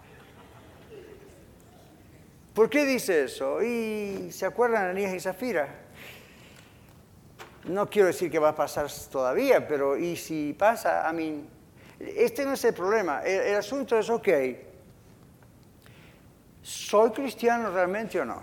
[2.58, 3.62] ¿Por qué dice eso?
[3.62, 5.68] Y se acuerdan de Anías y Zafira.
[7.66, 11.48] No quiero decir que va a pasar todavía, pero y si pasa, I mean,
[12.00, 13.22] este no es el problema.
[13.22, 14.28] El, asunto es, ok,
[16.60, 18.42] ¿soy cristiano realmente o no?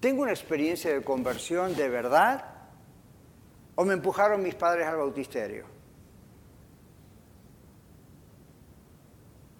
[0.00, 2.44] ¿Tengo una experiencia de conversión de verdad?
[3.76, 5.64] ¿O me empujaron mis padres al bautisterio?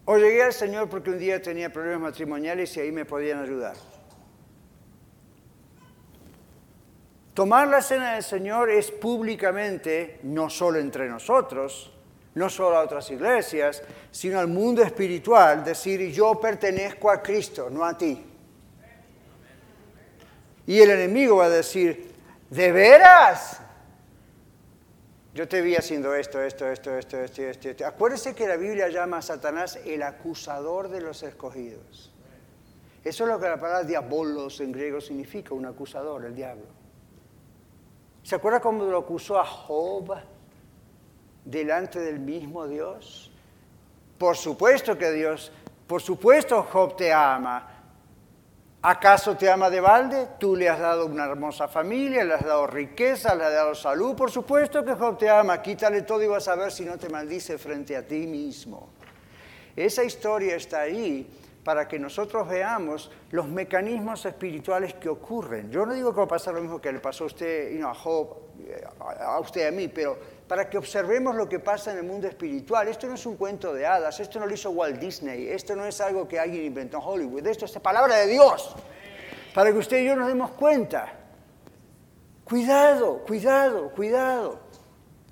[0.04, 3.76] O llegué al Señor porque un día tenía problemas matrimoniales y ahí me podían ayudar.
[7.34, 11.92] Tomar la cena del Señor es públicamente, no solo entre nosotros,
[12.34, 17.84] no solo a otras iglesias, sino al mundo espiritual, decir yo pertenezco a Cristo, no
[17.84, 18.24] a ti.
[20.66, 22.12] Y el enemigo va a decir,
[22.50, 23.60] ¿de veras?
[25.32, 27.86] Yo te vi haciendo esto, esto, esto, esto, esto, esto, esto.
[27.86, 32.12] Acuérdese que la Biblia llama a Satanás el acusador de los escogidos.
[33.04, 36.66] Eso es lo que la palabra diabolos en griego significa, un acusador, el diablo.
[38.22, 40.16] ¿Se acuerda cómo lo acusó a Job
[41.44, 43.32] delante del mismo Dios?
[44.18, 45.50] Por supuesto que Dios,
[45.86, 47.79] por supuesto Job te ama,
[48.82, 50.28] ¿Acaso te ama de balde?
[50.38, 54.16] Tú le has dado una hermosa familia, le has dado riqueza, le has dado salud.
[54.16, 55.60] Por supuesto que Job te ama.
[55.60, 58.88] Quítale todo y vas a ver si no te maldice frente a ti mismo.
[59.76, 61.28] Esa historia está ahí
[61.62, 65.70] para que nosotros veamos los mecanismos espirituales que ocurren.
[65.70, 67.82] Yo no digo que va a pasar lo mismo que le pasó a usted, y
[67.82, 68.34] a Job,
[68.66, 68.82] eh,
[69.20, 70.18] a usted a mí, pero
[70.50, 72.88] para que observemos lo que pasa en el mundo espiritual.
[72.88, 75.86] Esto no es un cuento de hadas, esto no lo hizo Walt Disney, esto no
[75.86, 78.74] es algo que alguien inventó en Hollywood, esto es la palabra de Dios,
[79.54, 81.06] para que usted y yo nos demos cuenta.
[82.42, 84.58] Cuidado, cuidado, cuidado.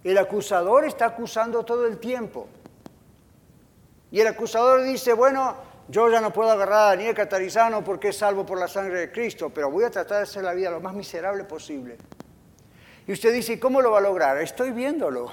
[0.05, 2.47] El acusador está acusando todo el tiempo.
[4.13, 5.57] Y el acusador dice, bueno,
[5.89, 9.11] yo ya no puedo agarrar a Daniel Catarizano porque es salvo por la sangre de
[9.11, 11.99] Cristo, pero voy a tratar de hacer la vida lo más miserable posible.
[13.09, 14.37] Y usted dice, ¿cómo lo va a lograr?
[14.37, 15.33] Estoy viéndolo.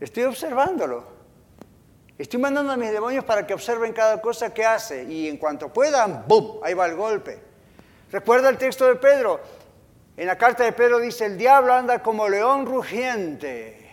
[0.00, 1.04] Estoy observándolo.
[2.18, 5.72] Estoy mandando a mis demonios para que observen cada cosa que hace y en cuanto
[5.72, 6.58] puedan, ¡bum!
[6.64, 7.38] Ahí va el golpe.
[8.10, 9.40] Recuerda el texto de Pedro.
[10.16, 13.88] En la carta de Pedro dice, el diablo anda como león rugiente,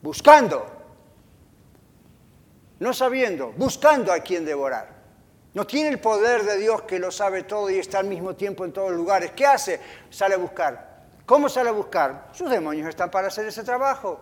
[0.00, 0.64] buscando,
[2.78, 4.99] no sabiendo, buscando a quien devorar.
[5.52, 8.64] No tiene el poder de Dios que lo sabe todo y está al mismo tiempo
[8.64, 9.32] en todos lugares.
[9.32, 9.80] ¿Qué hace?
[10.08, 11.04] Sale a buscar.
[11.26, 12.28] ¿Cómo sale a buscar?
[12.32, 14.20] Sus demonios están para hacer ese trabajo.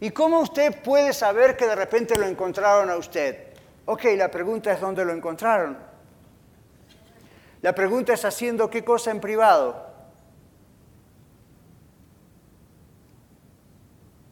[0.00, 3.52] ¿Y cómo usted puede saber que de repente lo encontraron a usted?
[3.84, 5.76] Ok, la pregunta es dónde lo encontraron.
[7.60, 9.92] La pregunta es haciendo qué cosa en privado.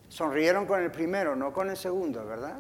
[0.09, 2.57] Sonrieron con el primero, no con el segundo, ¿verdad?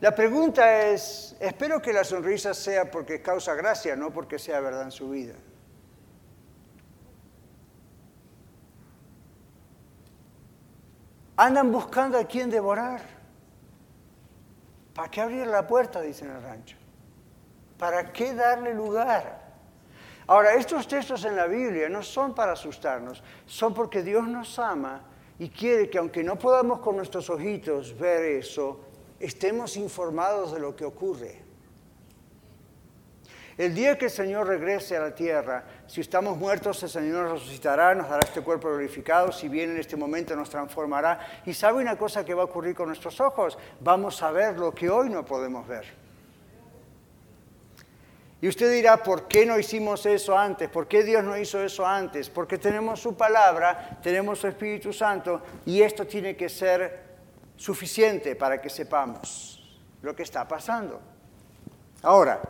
[0.00, 4.82] La pregunta es, espero que la sonrisa sea porque causa gracia, no porque sea verdad
[4.82, 5.34] en su vida.
[11.36, 13.00] Andan buscando a quién devorar.
[14.94, 16.00] ¿Para qué abrir la puerta?
[16.00, 16.76] Dice en el rancho.
[17.76, 19.48] ¿Para qué darle lugar?
[20.28, 25.02] Ahora, estos textos en la Biblia no son para asustarnos, son porque Dios nos ama
[25.38, 28.87] y quiere que aunque no podamos con nuestros ojitos ver eso,
[29.20, 31.48] estemos informados de lo que ocurre.
[33.58, 37.40] El día que el Señor regrese a la tierra, si estamos muertos, el Señor nos
[37.40, 41.18] resucitará, nos dará este cuerpo glorificado, si bien en este momento nos transformará.
[41.44, 44.72] Y sabe una cosa que va a ocurrir con nuestros ojos, vamos a ver lo
[44.72, 45.86] que hoy no podemos ver.
[48.40, 50.68] Y usted dirá, ¿por qué no hicimos eso antes?
[50.68, 52.30] ¿Por qué Dios no hizo eso antes?
[52.30, 57.07] Porque tenemos su palabra, tenemos su Espíritu Santo y esto tiene que ser
[57.58, 59.54] suficiente para que sepamos.
[60.00, 61.00] lo que está pasando.
[62.02, 62.40] Ahora,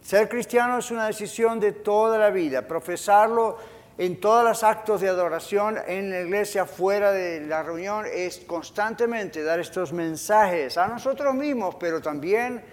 [0.00, 2.62] ser cristiano es una decisión de toda la vida.
[2.62, 3.58] Profesarlo
[3.98, 9.42] en todos los actos de adoración en la iglesia, fuera de la reunión, es constantemente
[9.42, 12.64] dar estos mensajes a nosotros mismos, pero también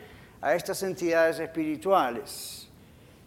[0.42, 2.70] a estas entidades espirituales.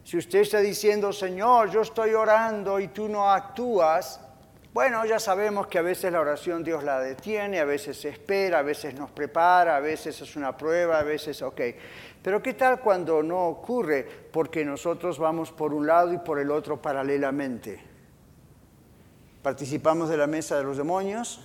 [0.03, 4.19] Si usted está diciendo, Señor, yo estoy orando y tú no actúas,
[4.75, 8.59] bueno, ya sabemos que a veces la oración Dios la detiene, a veces se espera,
[8.59, 11.61] a veces nos prepara, a veces es una prueba, a veces, ok.
[12.21, 16.51] Pero ¿qué tal cuando no ocurre porque nosotros vamos por un lado y por el
[16.51, 17.81] otro paralelamente?
[19.41, 21.39] Participamos de la mesa de los demonios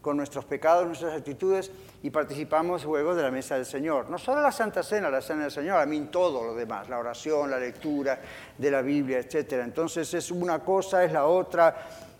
[0.00, 1.70] con nuestros pecados, nuestras actitudes
[2.02, 4.10] y participamos luego de la mesa del Señor.
[4.10, 6.98] No solo la Santa Cena, la Cena del Señor, a mí todo lo demás, la
[6.98, 8.20] oración, la lectura
[8.58, 9.52] de la Biblia, etc.
[9.62, 12.11] Entonces es una cosa, es la otra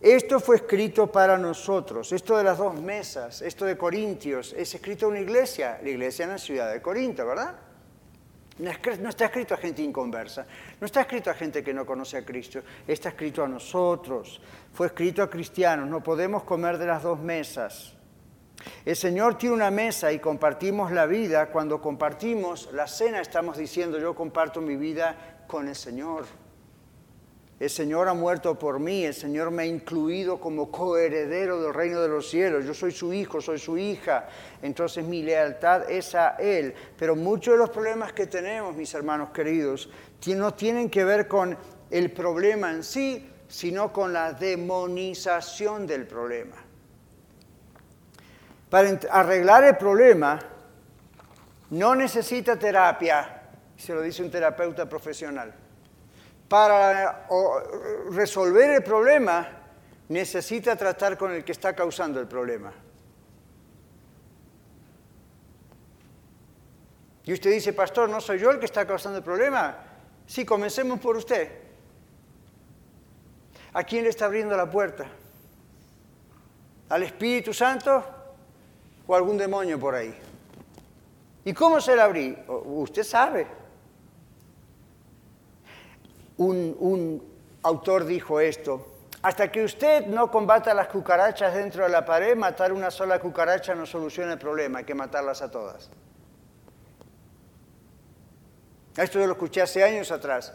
[0.00, 5.06] esto fue escrito para nosotros, esto de las dos mesas, esto de Corintios, es escrito
[5.06, 7.54] a una iglesia, la iglesia en la ciudad de Corinto, ¿verdad?
[8.58, 10.46] No está escrito a gente inconversa,
[10.80, 14.40] no está escrito a gente que no conoce a Cristo, está escrito a nosotros,
[14.72, 17.94] fue escrito a cristianos, no podemos comer de las dos mesas.
[18.84, 23.98] El Señor tiene una mesa y compartimos la vida, cuando compartimos la cena estamos diciendo
[23.98, 26.24] yo comparto mi vida con el Señor.
[27.60, 32.00] El Señor ha muerto por mí, el Señor me ha incluido como coheredero del reino
[32.00, 32.64] de los cielos.
[32.64, 34.26] Yo soy su hijo, soy su hija.
[34.62, 36.74] Entonces mi lealtad es a Él.
[36.96, 39.90] Pero muchos de los problemas que tenemos, mis hermanos queridos,
[40.28, 41.54] no tienen que ver con
[41.90, 46.56] el problema en sí, sino con la demonización del problema.
[48.70, 50.40] Para arreglar el problema,
[51.68, 53.42] no necesita terapia,
[53.76, 55.52] se lo dice un terapeuta profesional
[56.50, 57.28] para
[58.10, 59.46] resolver el problema,
[60.08, 62.72] necesita tratar con el que está causando el problema.
[67.22, 69.76] Y usted dice, pastor, ¿no soy yo el que está causando el problema?
[70.26, 71.52] Sí, comencemos por usted.
[73.72, 75.06] ¿A quién le está abriendo la puerta?
[76.88, 78.04] ¿Al Espíritu Santo
[79.06, 80.12] o algún demonio por ahí?
[81.44, 82.36] ¿Y cómo se la abrí?
[82.48, 83.60] Usted sabe
[86.40, 87.22] un,
[87.62, 88.86] autor dijo esto,
[89.22, 93.74] hasta que usted no combata las cucarachas dentro de la pared, matar una sola cucaracha
[93.74, 95.90] no soluciona el problema, hay que matarlas a todas.
[98.96, 100.54] Esto yo lo escuché hace años atrás.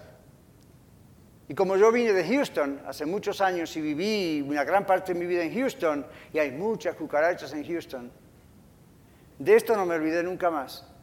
[1.47, 5.19] Y como yo vine de Houston hace muchos años y viví una gran parte de
[5.19, 8.11] mi vida en Houston, y hay muchas cucarachas en Houston,
[9.38, 10.94] de esto no me olvidé nunca más.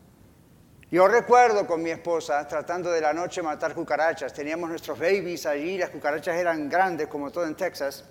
[0.93, 4.31] Yo recuerdo con mi esposa tratando de la noche matar cucarachas.
[4.35, 8.05] Teníamos nuestros babies allí, las cucarachas eran grandes como todo en Texas.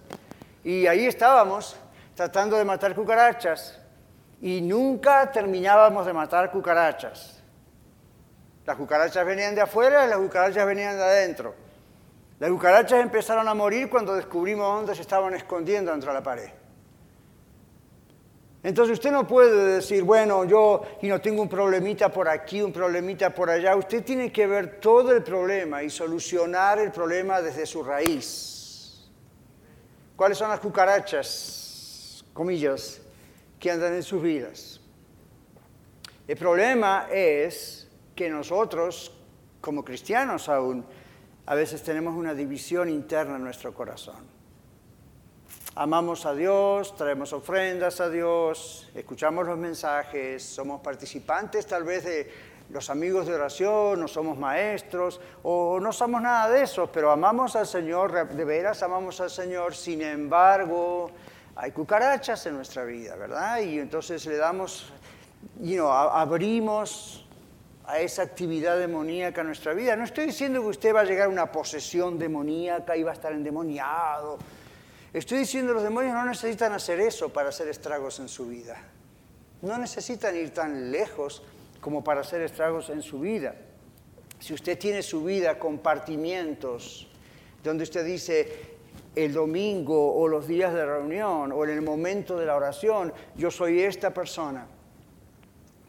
[0.64, 1.76] Y ahí estábamos
[2.16, 3.80] tratando de matar cucarachas.
[4.42, 7.44] Y nunca terminábamos de matar cucarachas.
[8.66, 11.54] Las cucarachas venían de afuera y las cucarachas venían de adentro.
[12.40, 16.50] Las cucarachas empezaron a morir cuando descubrimos dónde se estaban escondiendo dentro de la pared.
[18.64, 22.72] Entonces usted no puede decir, bueno, yo y no tengo un problemita por aquí, un
[22.72, 23.76] problemita por allá.
[23.76, 29.10] Usted tiene que ver todo el problema y solucionar el problema desde su raíz.
[30.16, 33.02] ¿Cuáles son las cucarachas, comillas,
[33.60, 34.80] que andan en sus vidas?
[36.28, 39.12] El problema es que nosotros,
[39.60, 40.86] como cristianos aún,
[41.48, 44.41] a veces tenemos una división interna en nuestro corazón
[45.82, 52.32] amamos a Dios, traemos ofrendas a Dios, escuchamos los mensajes, somos participantes tal vez de
[52.70, 57.56] los amigos de oración, no somos maestros o no somos nada de eso, pero amamos
[57.56, 61.10] al Señor, de veras amamos al Señor, sin embargo
[61.56, 63.60] hay cucarachas en nuestra vida, ¿verdad?
[63.62, 64.94] Y entonces le damos,
[65.62, 67.28] you know, abrimos
[67.88, 69.96] a esa actividad demoníaca en nuestra vida.
[69.96, 73.14] No estoy diciendo que usted va a llegar a una posesión demoníaca y va a
[73.16, 74.38] estar endemoniado
[75.14, 78.82] Estoy diciendo, los demonios no necesitan hacer eso para hacer estragos en su vida.
[79.62, 81.44] No necesitan ir tan lejos
[81.82, 83.54] como para hacer estragos en su vida.
[84.40, 87.10] Si usted tiene su vida compartimientos,
[87.62, 88.72] donde usted dice
[89.14, 93.52] el domingo o los días de reunión o en el momento de la oración, yo
[93.52, 94.66] soy esta persona,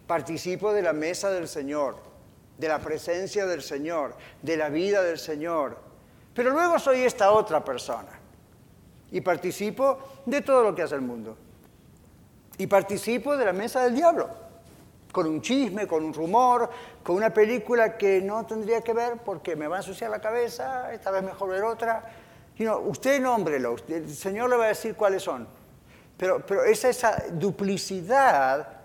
[0.09, 1.95] participo de la mesa del Señor,
[2.59, 5.79] de la presencia del Señor, de la vida del Señor,
[6.35, 8.22] pero luego soy esta otra persona
[9.13, 11.37] y participo de todo lo que hace el mundo.
[12.59, 14.29] Y participo de la mesa del diablo,
[15.13, 16.69] con un chisme, con un rumor,
[17.03, 20.93] con una película que no tendría que ver porque me va a ensuciar la cabeza,
[20.93, 22.05] esta vez mejor ver otra.
[22.57, 25.47] You usted nómbrelo, el Señor le va a decir cuáles son.
[26.17, 28.83] Pero, pero es esa duplicidad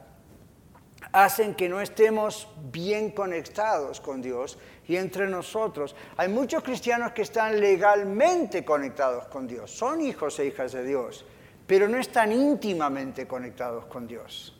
[1.12, 4.58] hacen que no estemos bien conectados con Dios
[4.88, 5.96] y entre nosotros.
[6.18, 11.26] Hay muchos cristianos que están legalmente conectados con Dios, son hijos e hijas de Dios,
[11.66, 14.54] pero no están íntimamente conectados con Dios.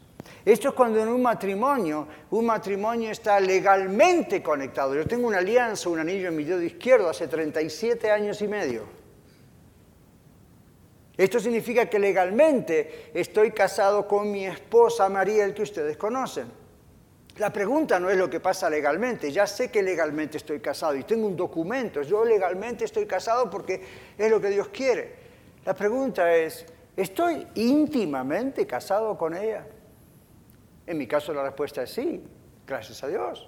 [0.44, 4.96] Esto es cuando en un matrimonio, un matrimonio está legalmente conectado.
[4.96, 8.84] Yo tengo una alianza, un anillo en mi dedo izquierdo hace 37 años y medio.
[11.18, 16.67] Esto significa que legalmente estoy casado con mi esposa María, el que ustedes conocen.
[17.40, 21.04] La pregunta no es lo que pasa legalmente, ya sé que legalmente estoy casado y
[21.04, 23.84] tengo un documento, yo legalmente estoy casado porque
[24.18, 25.16] es lo que Dios quiere.
[25.64, 26.66] La pregunta es,
[26.96, 29.68] ¿estoy íntimamente casado con ella?
[30.88, 32.24] En mi caso la respuesta es sí,
[32.66, 33.48] gracias a Dios.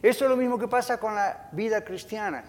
[0.00, 2.44] Eso es lo mismo que pasa con la vida cristiana.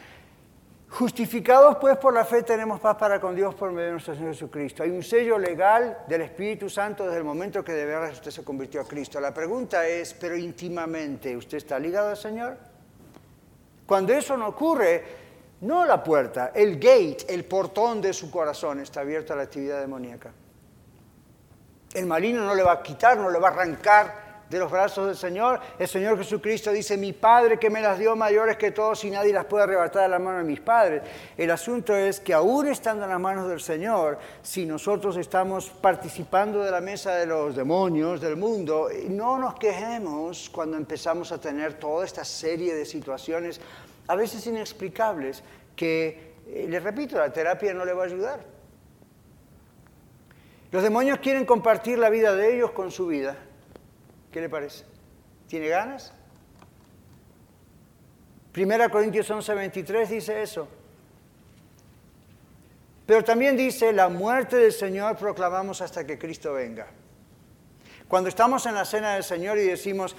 [0.94, 4.34] Justificados pues por la fe tenemos paz para con Dios por medio de nuestro Señor
[4.34, 4.84] Jesucristo.
[4.84, 8.44] Hay un sello legal del Espíritu Santo desde el momento que de verdad usted se
[8.44, 9.20] convirtió a Cristo.
[9.20, 12.58] La pregunta es, pero íntimamente, ¿usted está ligado al Señor?
[13.88, 15.04] Cuando eso no ocurre,
[15.62, 19.82] no la puerta, el gate, el portón de su corazón está abierto a la actividad
[19.82, 20.32] demoníaca.
[21.96, 24.23] El maligno no le va a quitar, no le va a arrancar
[24.54, 25.60] de los brazos del Señor.
[25.80, 29.34] El Señor Jesucristo dice, mi Padre que me las dio mayores que todos y nadie
[29.34, 31.02] las puede arrebatar de la mano de mis padres.
[31.36, 36.64] El asunto es que aún estando en las manos del Señor, si nosotros estamos participando
[36.64, 41.74] de la mesa de los demonios del mundo, no nos quejemos cuando empezamos a tener
[41.74, 43.60] toda esta serie de situaciones,
[44.08, 45.44] a veces inexplicables,
[45.76, 48.40] que, eh, les repito, la terapia no le va a ayudar.
[50.72, 53.38] Los demonios quieren compartir la vida de ellos con su vida.
[54.34, 54.84] ¿Qué le parece?
[55.48, 56.12] ¿Tiene ganas?
[58.52, 60.68] Primera Corintios 11, 23 dice eso.
[63.06, 66.88] Pero también dice, la muerte del Señor proclamamos hasta que Cristo venga.
[68.08, 70.16] Cuando estamos en la cena del Señor y decimos,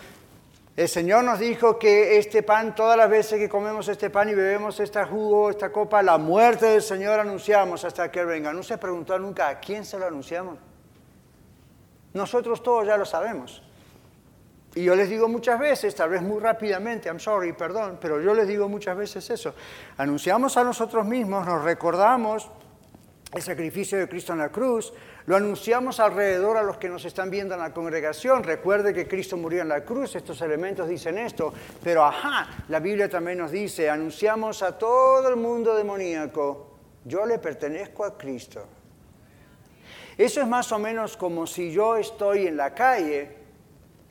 [0.76, 4.34] el Señor nos dijo que este pan, todas las veces que comemos este pan y
[4.34, 8.52] bebemos esta jugo, esta copa, la muerte del Señor anunciamos hasta que Él venga.
[8.52, 10.58] No se preguntó nunca a quién se lo anunciamos.
[12.12, 13.62] Nosotros todos ya lo sabemos.
[14.77, 18.35] Y yo les digo muchas veces, tal vez muy rápidamente, I'm sorry, perdón, pero yo
[18.35, 19.55] les digo muchas veces eso.
[19.99, 22.51] Anunciamos a nosotros mismos, nos recordamos
[23.33, 24.93] el sacrificio de Cristo en la cruz,
[25.27, 28.43] lo anunciamos alrededor a los que nos están viendo en la congregación.
[28.43, 33.09] Recuerde que Cristo murió en la cruz, estos elementos dicen esto, pero ajá, la Biblia
[33.09, 38.66] también nos dice, anunciamos a todo el mundo demoníaco, yo le pertenezco a Cristo.
[40.18, 43.43] Eso es más o menos como si yo estoy en la calle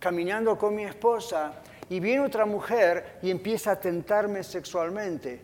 [0.03, 1.53] caminando con mi esposa
[1.87, 5.41] y viene otra mujer y empieza a tentarme sexualmente.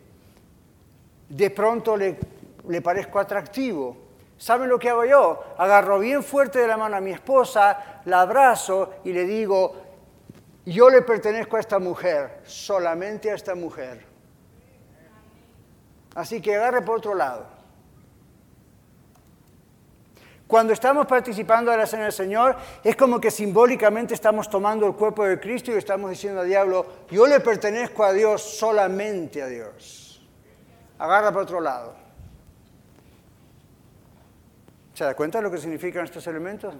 [1.29, 2.19] De pronto le,
[2.67, 3.95] le parezco atractivo.
[4.37, 5.41] ¿Saben lo que hago yo?
[5.57, 9.75] Agarro bien fuerte de la mano a mi esposa, la abrazo y le digo,
[10.65, 14.05] yo le pertenezco a esta mujer, solamente a esta mujer.
[16.15, 17.58] Así que agarre por otro lado.
[20.49, 24.95] Cuando estamos participando de la cena del Señor, es como que simbólicamente estamos tomando el
[24.95, 29.45] cuerpo de Cristo y estamos diciendo al diablo, yo le pertenezco a Dios, solamente a
[29.45, 30.27] Dios.
[30.97, 31.93] Agarra para otro lado.
[34.95, 36.73] ¿Se da cuenta de lo que significan estos elementos?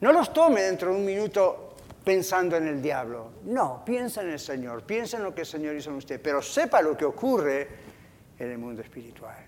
[0.00, 3.32] No los tome dentro de un minuto pensando en el diablo.
[3.44, 6.40] No, piensa en el Señor, piensa en lo que el Señor hizo en usted, pero
[6.40, 7.68] sepa lo que ocurre
[8.38, 9.47] en el mundo espiritual.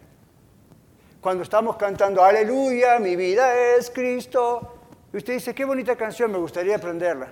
[1.20, 4.76] Cuando estamos cantando, aleluya, mi vida es Cristo.
[5.12, 7.28] Y usted dice, qué bonita canción, me gustaría aprenderla.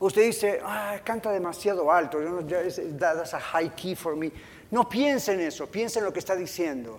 [0.00, 2.18] Usted dice, ah, canta demasiado alto,
[2.98, 4.32] that's a high key for me.
[4.70, 6.98] No piense en eso, piense en lo que está diciendo.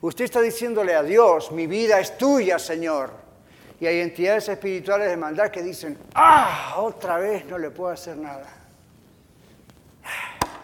[0.00, 3.10] Usted está diciéndole a Dios, mi vida es tuya, Señor.
[3.80, 8.16] Y hay entidades espirituales de maldad que dicen, ah, otra vez no le puedo hacer
[8.16, 8.48] nada.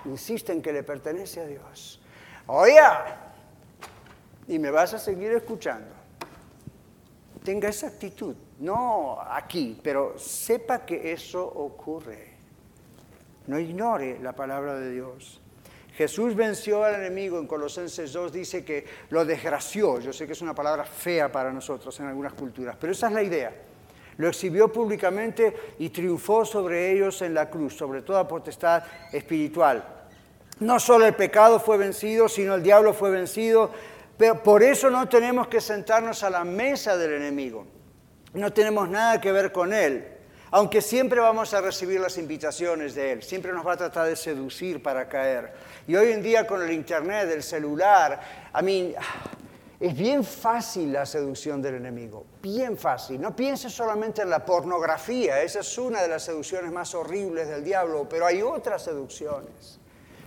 [0.04, 2.00] Insisten que le pertenece a Dios.
[2.46, 2.80] Oye,
[4.49, 5.88] y me vas a seguir escuchando.
[7.42, 12.32] Tenga esa actitud, no aquí, pero sepa que eso ocurre.
[13.47, 15.40] No ignore la palabra de Dios.
[15.97, 20.01] Jesús venció al enemigo en Colosenses 2, dice que lo desgració.
[20.01, 23.12] Yo sé que es una palabra fea para nosotros en algunas culturas, pero esa es
[23.12, 23.55] la idea.
[24.16, 29.84] Lo exhibió públicamente y triunfó sobre ellos en la cruz, sobre toda potestad espiritual.
[30.61, 33.70] No solo el pecado fue vencido, sino el diablo fue vencido,
[34.16, 37.66] pero por eso no tenemos que sentarnos a la mesa del enemigo.
[38.32, 40.08] No tenemos nada que ver con él.
[40.50, 44.14] Aunque siempre vamos a recibir las invitaciones de él, siempre nos va a tratar de
[44.14, 45.52] seducir para caer.
[45.88, 48.20] Y hoy en día con el internet, el celular,
[48.52, 48.94] a mí
[49.80, 53.20] Es bien fácil la seducción del enemigo, bien fácil.
[53.20, 57.64] No pienses solamente en la pornografía, esa es una de las seducciones más horribles del
[57.64, 59.78] diablo, pero hay otras seducciones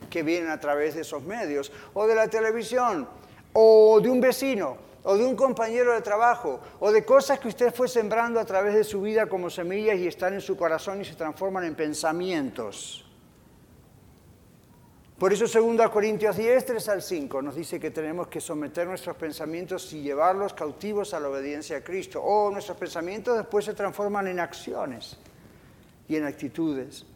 [0.10, 3.08] que vienen a través de esos medios, o de la televisión,
[3.60, 7.74] o de un vecino, o de un compañero de trabajo, o de cosas que usted
[7.74, 11.06] fue sembrando a través de su vida como semillas y están en su corazón y
[11.06, 13.04] se transforman en pensamientos.
[15.18, 19.16] Por eso 2 Corintios 10, 3 al 5 nos dice que tenemos que someter nuestros
[19.16, 22.22] pensamientos y llevarlos cautivos a la obediencia a Cristo.
[22.22, 25.18] O nuestros pensamientos después se transforman en acciones
[26.08, 27.08] y en actitudes.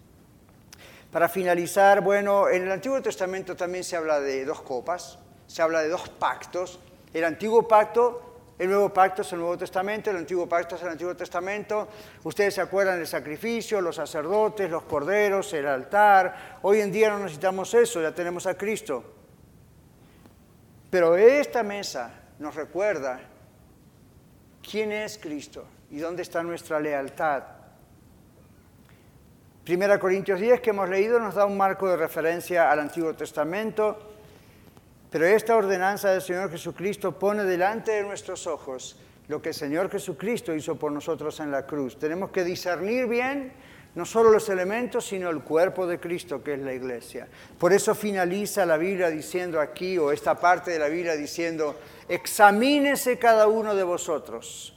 [1.11, 5.19] Para finalizar, bueno, en el Antiguo Testamento también se habla de dos copas,
[5.51, 6.79] se habla de dos pactos.
[7.13, 8.31] El Antiguo Pacto
[8.61, 11.87] el Nuevo Pacto es el Nuevo Testamento, el Antiguo Pacto es el Antiguo Testamento.
[12.23, 16.59] Ustedes se acuerdan del sacrificio, los sacerdotes, los corderos, el altar.
[16.61, 19.03] Hoy en día no necesitamos eso, ya tenemos a Cristo.
[20.91, 23.19] Pero esta mesa nos recuerda
[24.61, 27.41] quién es Cristo y dónde está nuestra lealtad.
[29.63, 34.10] Primera Corintios 10 que hemos leído nos da un marco de referencia al Antiguo Testamento
[35.11, 38.97] pero esta ordenanza del Señor Jesucristo pone delante de nuestros ojos
[39.27, 41.99] lo que el Señor Jesucristo hizo por nosotros en la cruz.
[41.99, 43.51] Tenemos que discernir bien
[43.93, 47.27] no solo los elementos, sino el cuerpo de Cristo, que es la iglesia.
[47.57, 53.19] Por eso finaliza la Biblia diciendo aquí, o esta parte de la Biblia diciendo, examínese
[53.19, 54.73] cada uno de vosotros.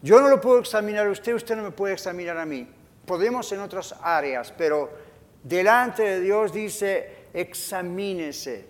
[0.00, 2.68] Yo no lo puedo examinar a usted, usted no me puede examinar a mí.
[3.04, 4.90] Podemos en otras áreas, pero
[5.42, 8.66] delante de Dios dice, examínese.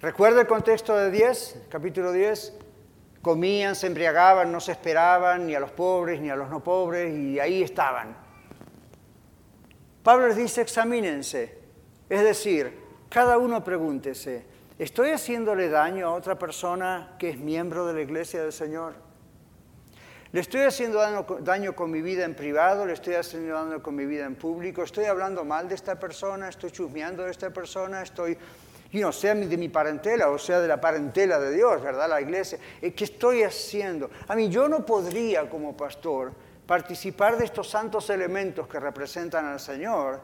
[0.00, 2.54] ¿Recuerda el contexto de 10, capítulo 10?
[3.20, 7.14] Comían, se embriagaban, no se esperaban ni a los pobres ni a los no pobres
[7.16, 8.16] y ahí estaban.
[10.02, 11.58] Pablo les dice examínense,
[12.08, 12.72] es decir,
[13.10, 14.46] cada uno pregúntese,
[14.78, 19.07] ¿estoy haciéndole daño a otra persona que es miembro de la iglesia del Señor?
[20.30, 21.00] ¿Le estoy haciendo
[21.40, 22.84] daño, con mi vida en privado?
[22.84, 24.82] ¿Le estoy haciendo daño con mi vida en público?
[24.82, 26.50] ¿Estoy hablando mal de esta persona?
[26.50, 28.02] ¿Estoy chusmeando de esta persona?
[28.02, 28.36] ¿Estoy,
[28.92, 32.10] y no sea de mi parentela o sea de la parentela de Dios, ¿verdad?
[32.10, 32.58] La iglesia.
[32.82, 34.10] Eh, ¿Qué estoy haciendo?
[34.28, 36.32] A mí yo no podría como pastor
[36.66, 40.20] participar de estos santos elementos que representan al Señor,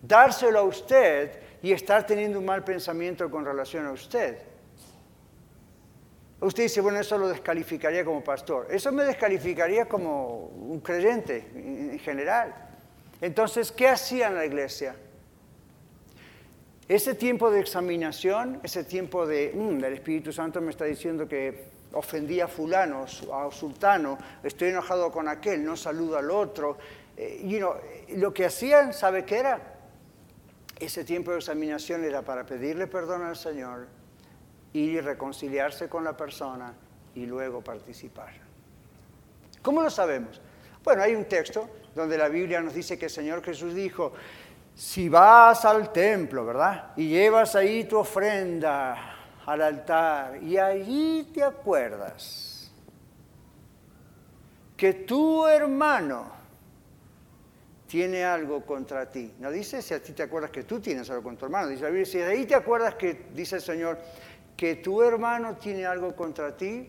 [0.00, 4.49] dárselo a usted y estar teniendo un mal pensamiento con relación a usted.
[6.40, 8.66] Usted dice, bueno, eso lo descalificaría como pastor.
[8.70, 12.54] Eso me descalificaría como un creyente en general.
[13.20, 14.96] Entonces, ¿qué hacía en la iglesia?
[16.88, 21.66] Ese tiempo de examinación, ese tiempo de, mm, el Espíritu Santo me está diciendo que
[21.92, 26.78] ofendía a fulano, a sultano, estoy enojado con aquel, no saludo al otro.
[27.16, 27.60] Eh,
[28.16, 29.60] lo que hacían, ¿sabe qué era?
[30.78, 33.99] Ese tiempo de examinación era para pedirle perdón al Señor
[34.72, 36.72] y reconciliarse con la persona
[37.14, 38.32] y luego participar.
[39.62, 40.40] ¿Cómo lo sabemos?
[40.82, 44.12] Bueno, hay un texto donde la Biblia nos dice que el Señor Jesús dijo,
[44.74, 46.92] si vas al templo, ¿verdad?
[46.96, 52.72] Y llevas ahí tu ofrenda al altar y allí te acuerdas
[54.76, 56.40] que tu hermano
[57.86, 59.34] tiene algo contra ti.
[59.40, 61.68] No dice si a ti te acuerdas que tú tienes algo contra tu hermano.
[61.68, 63.98] Dice la Biblia, si ahí te acuerdas que, dice el Señor,
[64.60, 66.86] que tu hermano tiene algo contra ti,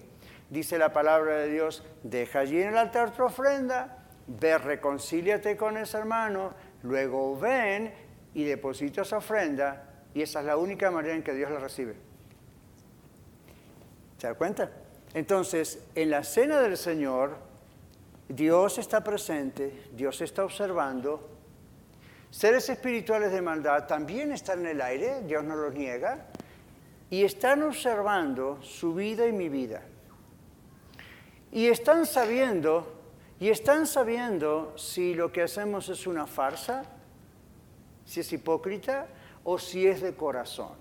[0.49, 5.77] dice la palabra de Dios, deja allí en el altar tu ofrenda, ve, reconcíliate con
[5.77, 6.53] ese hermano,
[6.83, 7.93] luego ven
[8.33, 11.95] y deposita esa ofrenda, y esa es la única manera en que Dios la recibe.
[14.17, 14.69] ¿Se da cuenta?
[15.13, 17.37] Entonces, en la cena del Señor,
[18.27, 21.29] Dios está presente, Dios está observando.
[22.31, 26.30] Seres espirituales de maldad también están en el aire, Dios no los niega
[27.11, 29.81] y están observando su vida y mi vida.
[31.51, 32.87] Y están sabiendo,
[33.37, 36.85] y están sabiendo si lo que hacemos es una farsa,
[38.05, 39.07] si es hipócrita
[39.43, 40.71] o si es de corazón.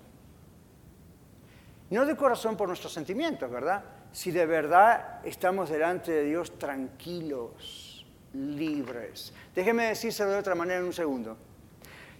[1.89, 3.83] No de corazón por nuestros sentimientos, ¿verdad?
[4.13, 9.33] Si de verdad estamos delante de Dios tranquilos, libres.
[9.53, 11.35] Déjeme decírselo de otra manera en un segundo.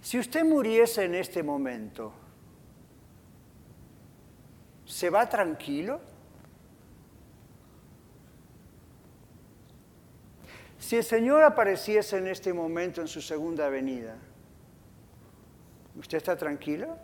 [0.02, 2.12] Si usted muriese en este momento,
[4.92, 6.02] ¿Se va tranquilo?
[10.78, 14.18] Si el Señor apareciese en este momento en su segunda venida,
[15.98, 16.94] ¿usted está tranquilo?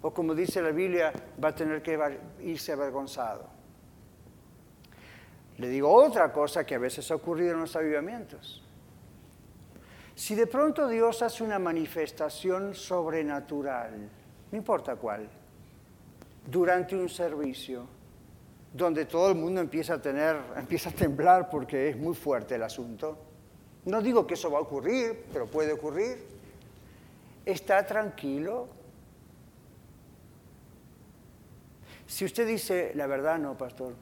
[0.00, 1.12] O como dice la Biblia,
[1.42, 1.98] va a tener que
[2.42, 3.48] irse avergonzado.
[5.56, 8.64] Le digo otra cosa que a veces ha ocurrido en los avivamientos.
[10.14, 14.08] Si de pronto Dios hace una manifestación sobrenatural,
[14.52, 15.28] no importa cuál,
[16.50, 17.86] durante un servicio
[18.72, 22.62] donde todo el mundo empieza a tener, empieza a temblar porque es muy fuerte el
[22.62, 23.18] asunto.
[23.84, 26.26] No digo que eso va a ocurrir, pero puede ocurrir.
[27.44, 28.68] Está tranquilo.
[32.06, 33.94] Si usted dice, la verdad no, pastor,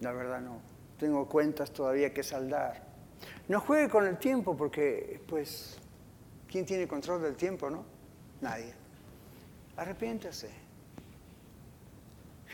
[0.00, 0.58] la verdad no,
[0.98, 2.84] tengo cuentas todavía que saldar.
[3.48, 5.78] No juegue con el tiempo porque, pues,
[6.46, 7.84] ¿quién tiene control del tiempo, no?
[8.40, 8.74] Nadie.
[9.76, 10.63] Arrepiéntase.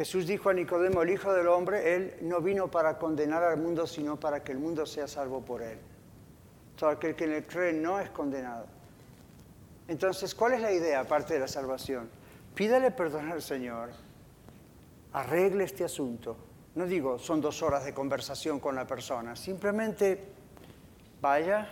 [0.01, 3.87] Jesús dijo a Nicodemo, el Hijo del Hombre, Él no vino para condenar al mundo,
[3.87, 5.77] sino para que el mundo sea salvo por Él.
[6.75, 8.65] Todo aquel que en Él cree no es condenado.
[9.89, 12.09] Entonces, ¿cuál es la idea aparte de la salvación?
[12.55, 13.91] Pídale perdón al Señor,
[15.13, 16.35] arregle este asunto.
[16.77, 20.19] No digo, son dos horas de conversación con la persona, simplemente
[21.21, 21.69] vaya,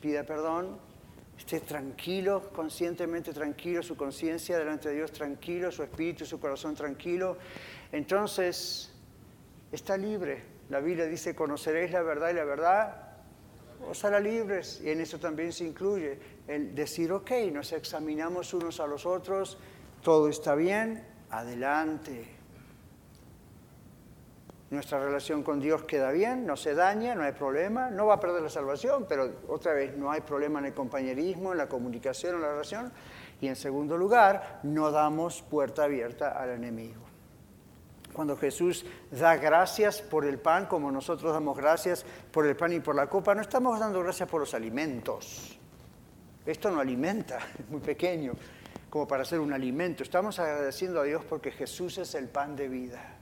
[0.00, 0.80] pida perdón,
[1.38, 7.38] esté tranquilo, conscientemente tranquilo, su conciencia delante de Dios tranquilo, su espíritu, su corazón tranquilo,
[7.92, 8.92] entonces
[9.72, 10.42] está libre.
[10.68, 13.08] La Biblia dice, conoceréis la verdad y la verdad
[13.88, 14.82] os hará libres.
[14.84, 19.56] Y en eso también se incluye el decir, ok, nos examinamos unos a los otros,
[20.02, 22.37] todo está bien, adelante
[24.70, 28.20] nuestra relación con Dios queda bien, no se daña, no hay problema, no va a
[28.20, 32.34] perder la salvación, pero otra vez no hay problema en el compañerismo, en la comunicación,
[32.34, 32.92] en la relación.
[33.40, 37.00] Y en segundo lugar, no damos puerta abierta al enemigo.
[38.12, 42.80] Cuando Jesús da gracias por el pan, como nosotros damos gracias por el pan y
[42.80, 45.58] por la copa, no estamos dando gracias por los alimentos.
[46.44, 48.32] Esto no alimenta, es muy pequeño
[48.90, 50.02] como para ser un alimento.
[50.02, 53.17] Estamos agradeciendo a Dios porque Jesús es el pan de vida.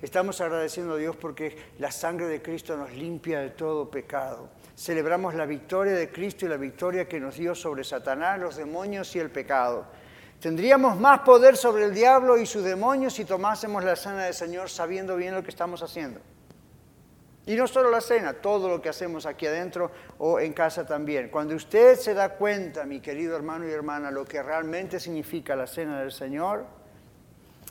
[0.00, 4.48] Estamos agradeciendo a Dios porque la sangre de Cristo nos limpia de todo pecado.
[4.76, 9.14] Celebramos la victoria de Cristo y la victoria que nos dio sobre Satanás, los demonios
[9.16, 9.86] y el pecado.
[10.40, 14.70] Tendríamos más poder sobre el diablo y sus demonios si tomásemos la cena del Señor
[14.70, 16.20] sabiendo bien lo que estamos haciendo.
[17.44, 21.28] Y no solo la cena, todo lo que hacemos aquí adentro o en casa también.
[21.28, 25.66] Cuando usted se da cuenta, mi querido hermano y hermana, lo que realmente significa la
[25.66, 26.66] cena del Señor,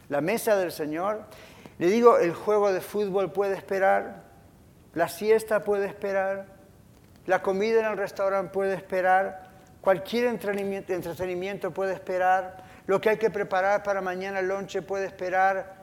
[0.09, 1.25] la mesa del Señor,
[1.80, 4.23] le digo, el juego de fútbol puede esperar,
[4.93, 6.47] la siesta puede esperar,
[7.25, 9.51] la comida en el restaurante puede esperar,
[9.82, 15.75] cualquier entretenimiento, puede esperar, lo que hay que preparar para mañana el lonche puede esperar.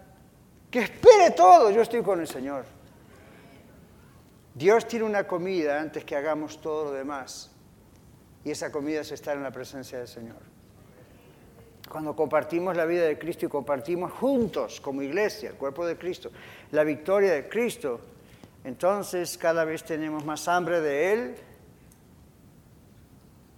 [0.71, 2.65] Que espere todo, yo estoy con el Señor.
[4.55, 7.51] Dios tiene una comida antes que hagamos todo lo demás.
[8.43, 10.54] Y esa comida es estar en la presencia del Señor
[11.89, 16.31] cuando compartimos la vida de Cristo y compartimos juntos como iglesia, el cuerpo de Cristo,
[16.73, 18.01] la victoria de Cristo,
[18.65, 21.35] entonces cada vez tenemos más hambre de Él.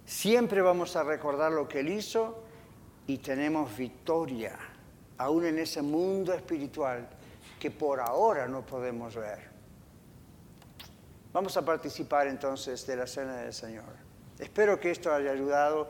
[0.05, 2.43] Siempre vamos a recordar lo que Él hizo
[3.07, 4.57] y tenemos victoria,
[5.17, 7.07] aún en ese mundo espiritual
[7.59, 9.39] que por ahora no podemos ver.
[11.33, 14.07] Vamos a participar entonces de la cena del Señor.
[14.39, 15.89] Espero que esto haya ayudado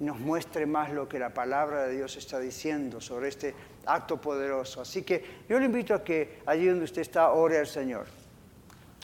[0.00, 3.54] nos muestre más lo que la palabra de Dios está diciendo sobre este
[3.86, 4.80] acto poderoso.
[4.80, 8.06] Así que yo le invito a que allí donde usted está, ore al Señor.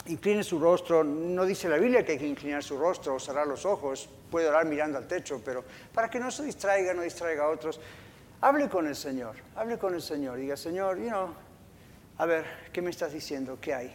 [0.07, 3.47] Incline su rostro, no dice la Biblia que hay que inclinar su rostro o cerrar
[3.47, 5.63] los ojos, puede orar mirando al techo, pero
[5.93, 7.79] para que no se distraiga, no distraiga a otros,
[8.41, 11.35] hable con el Señor, hable con el Señor, diga, Señor, you know,
[12.17, 13.59] a ver, ¿qué me estás diciendo?
[13.61, 13.95] ¿Qué hay?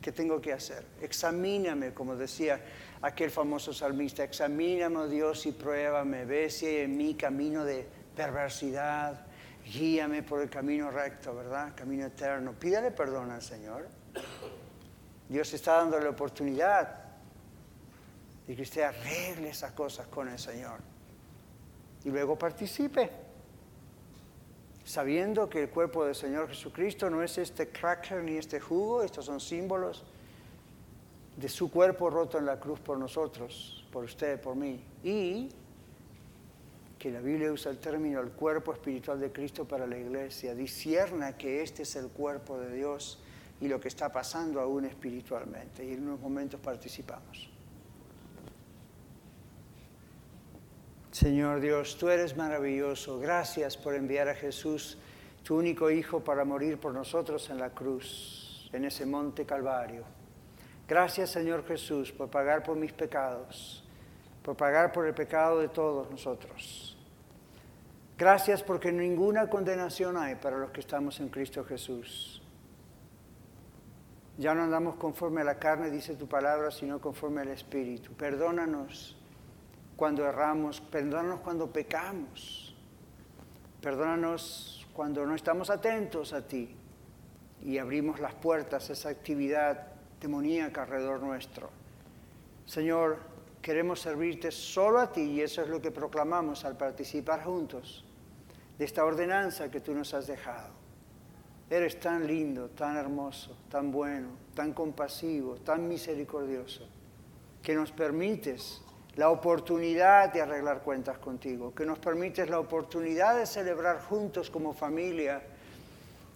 [0.00, 0.84] ¿Qué tengo que hacer?
[1.00, 2.60] Examíname, como decía
[3.02, 9.26] aquel famoso salmista, examíname, oh Dios, y pruébame, ve si en mí camino de perversidad,
[9.64, 11.72] guíame por el camino recto, ¿verdad?
[11.74, 12.52] Camino eterno.
[12.52, 13.88] Pídale perdón al Señor.
[15.28, 16.96] Dios está dando la oportunidad
[18.46, 20.80] de que usted arregle esas cosas con el Señor.
[22.04, 23.10] Y luego participe,
[24.84, 29.24] sabiendo que el cuerpo del Señor Jesucristo no es este cracker ni este jugo, estos
[29.26, 30.04] son símbolos
[31.40, 34.78] de su cuerpo roto en la cruz por nosotros, por usted, por mí.
[35.02, 35.48] Y
[36.98, 40.54] que la Biblia usa el término el cuerpo espiritual de Cristo para la iglesia.
[40.54, 43.22] Discierna que este es el cuerpo de Dios
[43.58, 45.82] y lo que está pasando aún espiritualmente.
[45.82, 47.48] Y en unos momentos participamos.
[51.10, 53.18] Señor Dios, tú eres maravilloso.
[53.18, 54.98] Gracias por enviar a Jesús,
[55.42, 60.19] tu único Hijo, para morir por nosotros en la cruz, en ese monte Calvario.
[60.90, 63.84] Gracias Señor Jesús por pagar por mis pecados,
[64.42, 66.98] por pagar por el pecado de todos nosotros.
[68.18, 72.42] Gracias porque ninguna condenación hay para los que estamos en Cristo Jesús.
[74.36, 78.12] Ya no andamos conforme a la carne, dice tu palabra, sino conforme al Espíritu.
[78.14, 79.16] Perdónanos
[79.94, 82.74] cuando erramos, perdónanos cuando pecamos.
[83.80, 86.74] Perdónanos cuando no estamos atentos a ti
[87.62, 91.70] y abrimos las puertas a esa actividad demoníaca alrededor nuestro.
[92.66, 93.18] Señor,
[93.62, 98.04] queremos servirte solo a ti y eso es lo que proclamamos al participar juntos
[98.78, 100.70] de esta ordenanza que tú nos has dejado.
[101.68, 106.88] Eres tan lindo, tan hermoso, tan bueno, tan compasivo, tan misericordioso,
[107.62, 108.82] que nos permites
[109.16, 114.72] la oportunidad de arreglar cuentas contigo, que nos permites la oportunidad de celebrar juntos como
[114.72, 115.42] familia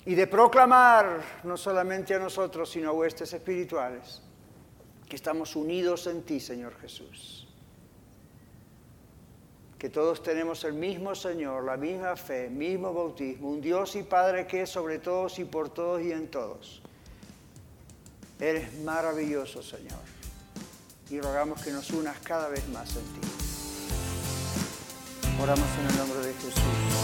[0.06, 4.22] y de proclamar no solamente a nosotros, sino a huestes espirituales,
[5.08, 7.48] que estamos unidos en ti, Señor Jesús.
[9.78, 14.46] Que todos tenemos el mismo Señor, la misma fe, mismo bautismo, un Dios y Padre
[14.46, 16.82] que es sobre todos y por todos y en todos.
[18.40, 20.14] Eres maravilloso, Señor
[21.10, 23.28] y rogamos que nos unas cada vez más en ti.
[25.40, 27.03] Oramos en el nombre de Jesús.